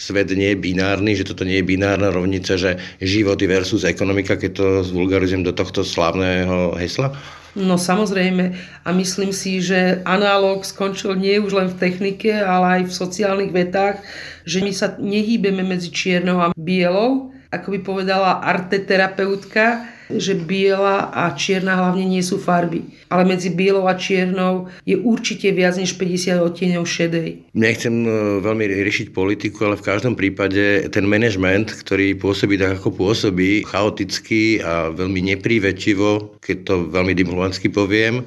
svet 0.00 0.32
nie 0.32 0.56
je 0.56 0.62
binárny, 0.62 1.12
že 1.12 1.28
toto 1.28 1.44
nie 1.44 1.60
je 1.60 1.68
binárna 1.68 2.08
rovnica, 2.08 2.56
že 2.56 2.80
životy 3.04 3.44
versus 3.44 3.84
ekonomika, 3.84 4.40
keď 4.40 4.50
to 4.56 4.66
zvulgarizujem 4.84 5.44
do 5.44 5.52
tohto 5.52 5.84
slávneho 5.84 6.72
hesla? 6.80 7.12
No 7.56 7.80
samozrejme. 7.80 8.52
A 8.84 8.92
myslím 8.92 9.32
si, 9.32 9.64
že 9.64 10.04
analóg 10.04 10.68
skončil 10.68 11.16
nie 11.16 11.40
už 11.40 11.56
len 11.56 11.68
v 11.72 11.80
technike, 11.80 12.28
ale 12.36 12.84
aj 12.84 12.92
v 12.92 12.98
sociálnych 13.00 13.52
vetách, 13.56 14.04
že 14.44 14.60
my 14.60 14.72
sa 14.76 14.92
nehýbeme 15.00 15.64
medzi 15.64 15.88
čiernou 15.88 16.44
a 16.44 16.52
bielou, 16.52 17.32
ako 17.48 17.66
by 17.72 17.78
povedala 17.80 18.44
arteterapeutka, 18.44 19.88
že 20.10 20.38
biela 20.38 21.10
a 21.10 21.34
čierna 21.34 21.74
hlavne 21.78 22.06
nie 22.06 22.22
sú 22.22 22.38
farby. 22.38 22.86
Ale 23.10 23.26
medzi 23.26 23.50
bielou 23.50 23.86
a 23.90 23.94
čiernou 23.98 24.70
je 24.86 24.98
určite 24.98 25.50
viac 25.50 25.78
než 25.78 25.98
50 25.98 26.42
odtieňov 26.42 26.84
šedej. 26.86 27.54
Nechcem 27.54 27.94
e, 28.06 28.10
veľmi 28.42 28.64
riešiť 28.66 29.10
politiku, 29.10 29.70
ale 29.70 29.78
v 29.78 29.86
každom 29.86 30.14
prípade 30.14 30.86
ten 30.90 31.04
manažment, 31.06 31.70
ktorý 31.70 32.18
pôsobí 32.18 32.58
tak, 32.58 32.78
ako 32.82 32.94
pôsobí, 32.94 33.66
chaoticky 33.66 34.62
a 34.62 34.94
veľmi 34.94 35.34
neprívetivo, 35.34 36.38
keď 36.42 36.56
to 36.66 36.74
veľmi 36.90 37.14
diplomaticky 37.14 37.70
poviem, 37.70 38.26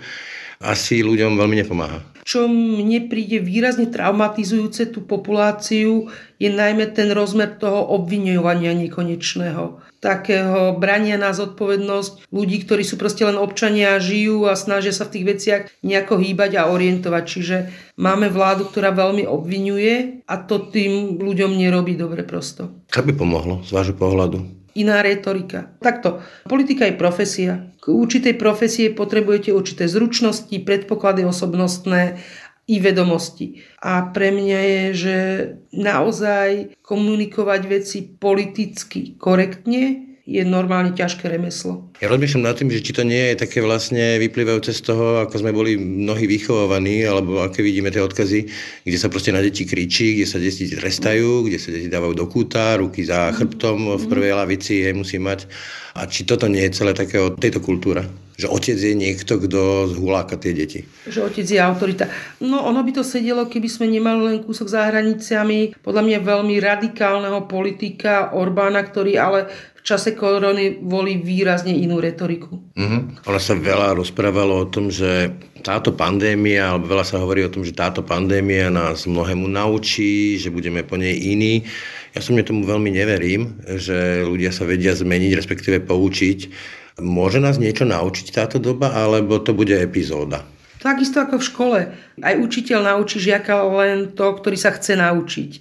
asi 0.60 1.00
ľuďom 1.00 1.40
veľmi 1.40 1.56
nepomáha. 1.64 2.04
Čo 2.30 2.46
mne 2.46 3.10
príde 3.10 3.42
výrazne 3.42 3.90
traumatizujúce 3.90 4.94
tú 4.94 5.02
populáciu, 5.02 6.14
je 6.38 6.46
najmä 6.52 6.94
ten 6.94 7.10
rozmer 7.10 7.58
toho 7.58 7.90
obviňovania 7.98 8.78
nekonečného. 8.78 9.89
Takého 10.00 10.80
brania 10.80 11.20
na 11.20 11.36
zodpovednosť 11.36 12.32
ľudí, 12.32 12.64
ktorí 12.64 12.88
sú 12.88 12.96
proste 12.96 13.28
len 13.28 13.36
občania 13.36 14.00
a 14.00 14.04
žijú 14.04 14.48
a 14.48 14.56
snažia 14.56 14.96
sa 14.96 15.04
v 15.04 15.14
tých 15.20 15.26
veciach 15.28 15.62
nejako 15.84 16.24
hýbať 16.24 16.56
a 16.56 16.72
orientovať. 16.72 17.24
Čiže 17.28 17.56
máme 18.00 18.32
vládu, 18.32 18.72
ktorá 18.72 18.96
veľmi 18.96 19.28
obvinuje 19.28 20.24
a 20.24 20.36
to 20.40 20.72
tým 20.72 21.20
ľuďom 21.20 21.60
nerobí 21.60 22.00
dobre 22.00 22.24
prosto. 22.24 22.88
Čo 22.88 23.04
by 23.04 23.12
pomohlo 23.12 23.60
z 23.68 23.76
vášho 23.76 23.96
pohľadu? 24.00 24.60
iná 24.80 25.04
retorika. 25.04 25.76
Takto, 25.84 26.24
politika 26.48 26.88
je 26.88 26.96
profesia. 26.96 27.54
K 27.84 27.92
určitej 27.92 28.40
profesie 28.40 28.88
potrebujete 28.94 29.52
určité 29.52 29.92
zručnosti, 29.92 30.56
predpoklady 30.64 31.28
osobnostné 31.28 32.24
i 32.70 32.78
vedomosti. 32.78 33.66
A 33.82 34.14
pre 34.14 34.30
mňa 34.30 34.60
je, 34.62 34.84
že 34.94 35.18
naozaj 35.74 36.78
komunikovať 36.86 37.62
veci 37.66 38.00
politicky 38.06 39.18
korektne 39.18 40.09
je 40.30 40.46
normálne 40.46 40.94
ťažké 40.94 41.26
remeslo. 41.26 41.90
Ja 41.98 42.14
rozmýšľam 42.14 42.46
nad 42.46 42.54
tým, 42.54 42.70
že 42.70 42.86
či 42.86 42.94
to 42.94 43.02
nie 43.02 43.34
je 43.34 43.42
také 43.42 43.66
vlastne 43.66 44.22
vyplývajúce 44.22 44.78
z 44.78 44.82
toho, 44.86 45.26
ako 45.26 45.42
sme 45.42 45.50
boli 45.50 45.74
mnohí 45.74 46.30
vychovaní, 46.30 47.02
alebo 47.02 47.42
aké 47.42 47.66
vidíme 47.66 47.90
tie 47.90 48.06
odkazy, 48.06 48.46
kde 48.86 48.98
sa 49.02 49.10
proste 49.10 49.34
na 49.34 49.42
deti 49.42 49.66
kričí, 49.66 50.22
kde 50.22 50.28
sa 50.30 50.38
deti 50.38 50.70
trestajú, 50.70 51.50
kde 51.50 51.58
sa 51.58 51.74
deti 51.74 51.90
dávajú 51.90 52.14
do 52.14 52.30
kúta, 52.30 52.78
ruky 52.78 53.02
za 53.02 53.34
chrbtom 53.34 53.98
v 53.98 54.06
prvej 54.06 54.38
lavici, 54.38 54.86
je 54.86 54.94
musí 54.94 55.18
mať. 55.18 55.50
A 55.98 56.06
či 56.06 56.30
toto 56.30 56.46
nie 56.46 56.62
je 56.70 56.78
celé 56.78 56.94
také 56.94 57.18
od 57.18 57.42
tejto 57.42 57.58
kultúra? 57.66 58.06
že 58.40 58.48
otec 58.48 58.80
je 58.80 58.96
niekto, 58.96 59.36
kto 59.36 59.92
zhuláka 59.92 60.40
tie 60.40 60.56
deti. 60.56 60.88
Že 61.12 61.28
otec 61.28 61.44
je 61.44 61.60
autorita. 61.60 62.08
No 62.40 62.64
ono 62.64 62.80
by 62.88 62.96
to 62.96 63.04
sedelo, 63.04 63.52
keby 63.52 63.68
sme 63.68 63.92
nemali 63.92 64.32
len 64.32 64.38
kúsok 64.40 64.72
za 64.72 64.88
hraniciami, 64.88 65.84
podľa 65.84 66.08
mňa 66.08 66.20
veľmi 66.24 66.56
radikálneho 66.56 67.52
politika 67.52 68.32
Orbána, 68.32 68.80
ktorý 68.88 69.20
ale 69.20 69.52
čase 69.90 70.14
korony 70.14 70.78
volí 70.86 71.18
výrazne 71.18 71.74
inú 71.74 71.98
retoriku. 71.98 72.54
Uh-huh. 72.78 73.02
Ona 73.26 73.42
sa 73.42 73.58
veľa 73.58 73.98
rozprávalo 73.98 74.62
o 74.62 74.70
tom, 74.70 74.94
že 74.94 75.34
táto 75.66 75.98
pandémia, 75.98 76.70
alebo 76.70 76.94
veľa 76.94 77.06
sa 77.10 77.18
hovorí 77.18 77.42
o 77.42 77.50
tom, 77.50 77.66
že 77.66 77.74
táto 77.74 78.06
pandémia 78.06 78.70
nás 78.70 79.10
mnohému 79.10 79.50
naučí, 79.50 80.38
že 80.38 80.54
budeme 80.54 80.86
po 80.86 80.94
nej 80.96 81.18
iní. 81.18 81.66
Ja 82.14 82.22
som 82.22 82.38
tomu 82.46 82.70
veľmi 82.70 82.94
neverím, 82.94 83.58
že 83.66 84.22
ľudia 84.22 84.54
sa 84.54 84.70
vedia 84.70 84.94
zmeniť, 84.94 85.34
respektíve 85.34 85.82
poučiť 85.82 86.40
Môže 87.00 87.40
nás 87.40 87.56
niečo 87.58 87.88
naučiť 87.88 88.36
táto 88.36 88.60
doba, 88.60 88.92
alebo 88.92 89.40
to 89.40 89.56
bude 89.56 89.72
epizóda? 89.72 90.44
Takisto 90.80 91.20
ako 91.20 91.40
v 91.40 91.48
škole. 91.48 91.80
Aj 92.24 92.36
učiteľ 92.40 92.96
naučí 92.96 93.20
žiaka 93.20 93.68
len 93.84 94.16
to, 94.16 94.24
ktorý 94.24 94.56
sa 94.56 94.72
chce 94.76 94.96
naučiť. 94.96 95.52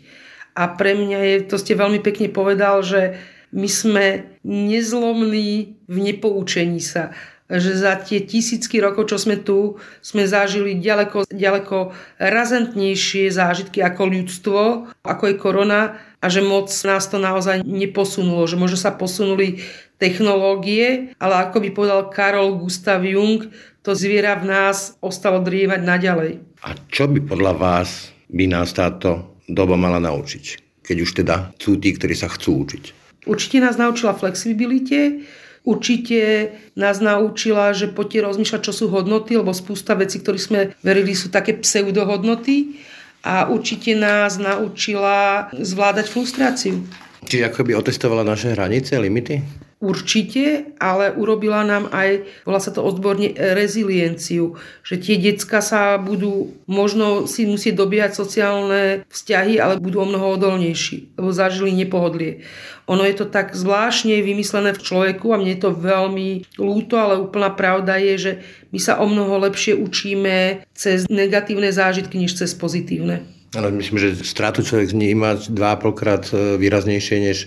A 0.59 0.75
pre 0.75 0.95
mňa 0.95 1.19
je, 1.23 1.37
to 1.47 1.57
ste 1.59 1.79
veľmi 1.79 2.03
pekne 2.03 2.31
povedal, 2.31 2.83
že 2.83 3.19
my 3.53 3.69
sme 3.69 4.07
nezlomní 4.45 5.79
v 5.89 5.97
nepoučení 5.97 6.81
sa 6.81 7.13
že 7.49 7.81
za 7.81 7.97
tie 7.97 8.21
tisícky 8.21 8.77
rokov, 8.77 9.09
čo 9.09 9.17
sme 9.17 9.41
tu, 9.41 9.81
sme 10.05 10.29
zažili 10.29 10.77
ďaleko, 10.77 11.33
ďaleko 11.33 11.97
razentnejšie 12.21 13.33
zážitky 13.33 13.81
ako 13.81 14.03
ľudstvo, 14.05 14.61
ako 15.01 15.25
je 15.33 15.41
korona 15.41 15.97
a 16.21 16.27
že 16.29 16.45
moc 16.45 16.69
nás 16.69 17.09
to 17.09 17.17
naozaj 17.17 17.65
neposunulo, 17.65 18.45
že 18.45 18.61
možno 18.61 18.77
sa 18.77 18.93
posunuli 18.93 19.65
technológie, 19.97 21.17
ale 21.17 21.49
ako 21.49 21.65
by 21.65 21.69
povedal 21.73 22.01
Karol 22.13 22.61
Gustav 22.61 23.01
Jung, 23.01 23.49
to 23.81 23.97
zviera 23.97 24.37
v 24.37 24.45
nás 24.45 25.01
ostalo 25.01 25.41
drievať 25.41 25.81
naďalej. 25.81 26.33
A 26.69 26.77
čo 26.93 27.09
by 27.09 27.25
podľa 27.25 27.53
vás 27.57 28.13
by 28.29 28.45
nás 28.45 28.77
táto 28.77 29.41
doba 29.49 29.81
mala 29.81 29.97
naučiť? 29.97 30.69
Keď 30.85 30.97
už 31.01 31.11
teda 31.25 31.57
sú 31.57 31.81
tí, 31.81 31.97
ktorí 31.97 32.13
sa 32.13 32.29
chcú 32.29 32.69
učiť. 32.69 32.98
Určite 33.29 33.61
nás 33.61 33.77
naučila 33.77 34.17
flexibilite, 34.17 35.21
určite 35.69 36.51
nás 36.73 36.99
naučila, 37.05 37.77
že 37.77 37.93
poďte 37.93 38.25
rozmýšľať, 38.25 38.61
čo 38.65 38.73
sú 38.73 38.85
hodnoty, 38.89 39.37
lebo 39.37 39.53
spústa 39.53 39.93
vecí, 39.93 40.25
ktoré 40.25 40.41
sme 40.41 40.61
verili, 40.81 41.13
sú 41.13 41.29
také 41.29 41.61
pseudohodnoty 41.61 42.81
a 43.21 43.53
určite 43.53 43.93
nás 43.93 44.41
naučila 44.41 45.53
zvládať 45.53 46.09
frustráciu. 46.09 46.81
Čiže 47.29 47.53
ako 47.53 47.61
by 47.69 47.73
otestovala 47.77 48.25
naše 48.25 48.57
hranice, 48.57 48.97
limity? 48.97 49.68
Určite, 49.79 50.75
ale 50.83 51.15
urobila 51.15 51.63
nám 51.63 51.87
aj, 51.95 52.27
volá 52.43 52.59
sa 52.59 52.75
to 52.75 52.83
odborne, 52.83 53.31
rezilienciu, 53.31 54.59
že 54.83 54.99
tie 54.99 55.15
decka 55.15 55.63
sa 55.63 56.03
budú 56.03 56.51
možno 56.67 57.31
si 57.31 57.47
musieť 57.47 57.79
dobiehať 57.79 58.11
sociálne 58.11 59.07
vzťahy, 59.07 59.63
ale 59.63 59.79
budú 59.79 60.03
o 60.03 60.11
mnoho 60.11 60.35
odolnejší, 60.35 61.15
lebo 61.15 61.31
zažili 61.31 61.71
nepohodlie. 61.79 62.43
Ono 62.91 63.07
je 63.07 63.23
to 63.23 63.31
tak 63.31 63.55
zvláštne 63.55 64.19
vymyslené 64.19 64.75
v 64.75 64.83
človeku 64.83 65.31
a 65.31 65.39
mne 65.39 65.55
je 65.55 65.63
to 65.63 65.71
veľmi 65.71 66.59
ľúto, 66.59 66.99
ale 66.99 67.23
úplná 67.23 67.55
pravda 67.55 68.03
je, 68.03 68.15
že 68.19 68.33
my 68.75 68.83
sa 68.83 68.99
o 68.99 69.07
mnoho 69.07 69.39
lepšie 69.47 69.79
učíme 69.79 70.67
cez 70.75 71.07
negatívne 71.07 71.71
zážitky, 71.71 72.19
než 72.19 72.35
cez 72.35 72.51
pozitívne. 72.51 73.31
Ale 73.55 73.71
myslím, 73.79 74.03
že 74.03 74.27
stratu 74.27 74.67
človek 74.67 74.91
vníma 74.91 75.39
2,5 75.39 75.95
krát 75.97 76.25
e, 76.35 76.61
výraznejšie 76.61 77.17
než 77.23 77.39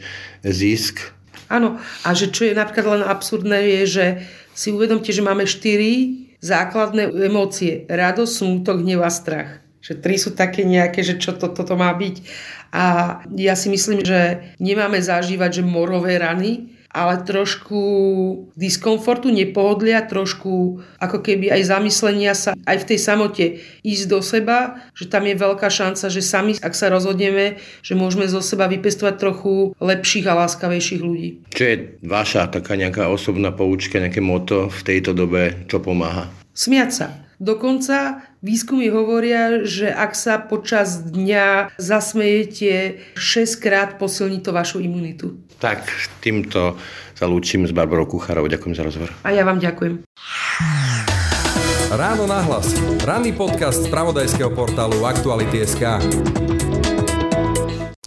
zisk 0.41 1.13
Áno, 1.51 1.83
a 2.07 2.15
že 2.15 2.31
čo 2.31 2.47
je 2.47 2.55
napríklad 2.55 3.03
len 3.03 3.03
absurdné, 3.03 3.59
je, 3.59 3.81
že 3.85 4.05
si 4.55 4.71
uvedomte, 4.71 5.11
že 5.11 5.19
máme 5.19 5.43
štyri 5.43 6.23
základné 6.39 7.11
emócie. 7.27 7.83
Radosť, 7.91 8.31
smútok, 8.31 8.79
hnev 8.79 9.03
a 9.03 9.11
strach. 9.11 9.59
Že 9.83 9.93
tri 9.99 10.15
sú 10.15 10.31
také 10.31 10.63
nejaké, 10.63 11.03
že 11.03 11.19
čo 11.19 11.35
to, 11.35 11.51
toto 11.51 11.75
má 11.75 11.91
byť. 11.91 12.15
A 12.71 12.83
ja 13.35 13.53
si 13.59 13.67
myslím, 13.67 13.99
že 14.07 14.55
nemáme 14.63 15.03
zažívať, 15.03 15.59
že 15.59 15.63
morové 15.67 16.15
rany, 16.15 16.70
ale 16.91 17.23
trošku 17.23 17.81
diskomfortu, 18.59 19.31
nepohodlia, 19.31 20.03
trošku 20.03 20.83
ako 20.99 21.17
keby 21.23 21.51
aj 21.51 21.71
zamyslenia 21.71 22.35
sa 22.35 22.51
aj 22.67 22.77
v 22.83 22.87
tej 22.93 22.99
samote 22.99 23.45
ísť 23.81 24.05
do 24.11 24.19
seba, 24.19 24.83
že 24.91 25.07
tam 25.07 25.23
je 25.23 25.35
veľká 25.39 25.71
šanca, 25.71 26.11
že 26.11 26.21
sami, 26.21 26.59
ak 26.59 26.75
sa 26.75 26.91
rozhodneme, 26.91 27.57
že 27.79 27.95
môžeme 27.95 28.27
zo 28.27 28.43
seba 28.43 28.67
vypestovať 28.67 29.15
trochu 29.17 29.71
lepších 29.79 30.27
a 30.27 30.45
láskavejších 30.45 31.01
ľudí. 31.01 31.29
Čo 31.55 31.63
je 31.63 31.75
vaša 32.03 32.51
taká 32.51 32.75
nejaká 32.75 33.07
osobná 33.07 33.55
poučka, 33.55 34.03
nejaké 34.03 34.19
moto 34.19 34.67
v 34.67 34.79
tejto 34.83 35.15
dobe, 35.15 35.65
čo 35.71 35.79
pomáha? 35.79 36.27
Smiať 36.51 36.91
sa. 36.91 37.07
Dokonca 37.41 38.21
výskumy 38.41 38.89
hovoria, 38.89 39.63
že 39.63 39.87
ak 39.87 40.17
sa 40.17 40.41
počas 40.41 41.05
dňa 41.05 41.77
zasmejete 41.77 42.99
6 43.15 43.63
krát, 43.63 43.89
posilní 44.01 44.41
to 44.41 44.51
vašu 44.51 44.81
imunitu. 44.81 45.37
Tak, 45.61 45.85
týmto 46.19 46.75
sa 47.13 47.29
lúčim 47.29 47.69
s 47.69 47.71
Barbarou 47.71 48.09
Kuchárovou. 48.09 48.49
Ďakujem 48.49 48.73
za 48.73 48.83
rozhovor. 48.83 49.09
A 49.21 49.29
ja 49.29 49.45
vám 49.45 49.61
ďakujem. 49.61 50.01
Ráno 51.93 52.25
nahlas. 52.25 52.73
Ranný 53.05 53.37
podcast 53.37 53.85
z 53.85 53.91
pravodajského 53.93 54.49
portálu 54.57 55.05
Aktuality.sk. 55.05 56.60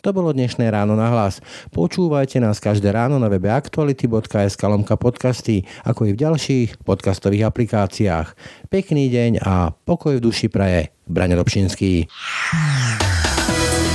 To 0.04 0.12
bolo 0.12 0.36
dnešné 0.36 0.68
ráno 0.68 1.00
na 1.00 1.08
hlas. 1.08 1.40
Počúvajte 1.72 2.36
nás 2.36 2.60
každé 2.60 2.92
ráno 2.92 3.16
na 3.16 3.32
webe 3.32 3.48
aktuality.sk 3.48 4.60
lomka 4.68 5.00
podcasty, 5.00 5.64
ako 5.80 6.04
i 6.04 6.12
v 6.12 6.20
ďalších 6.28 6.84
podcastových 6.84 7.48
aplikáciách. 7.48 8.36
Pekný 8.68 9.08
deň 9.08 9.40
a 9.40 9.72
pokoj 9.72 10.20
v 10.20 10.24
duši 10.28 10.52
praje. 10.52 10.92
Braňo 11.08 11.40
Dobšinský. 11.40 12.04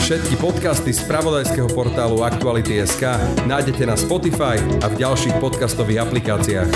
Všetky 0.01 0.41
podcasty 0.41 0.89
z 0.89 1.05
pravodajského 1.05 1.69
portálu 1.69 2.25
Aktuality.sk 2.25 3.05
nájdete 3.45 3.85
na 3.85 3.93
Spotify 3.93 4.57
a 4.81 4.89
v 4.89 5.05
ďalších 5.05 5.37
podcastových 5.37 6.09
aplikáciách. 6.09 6.69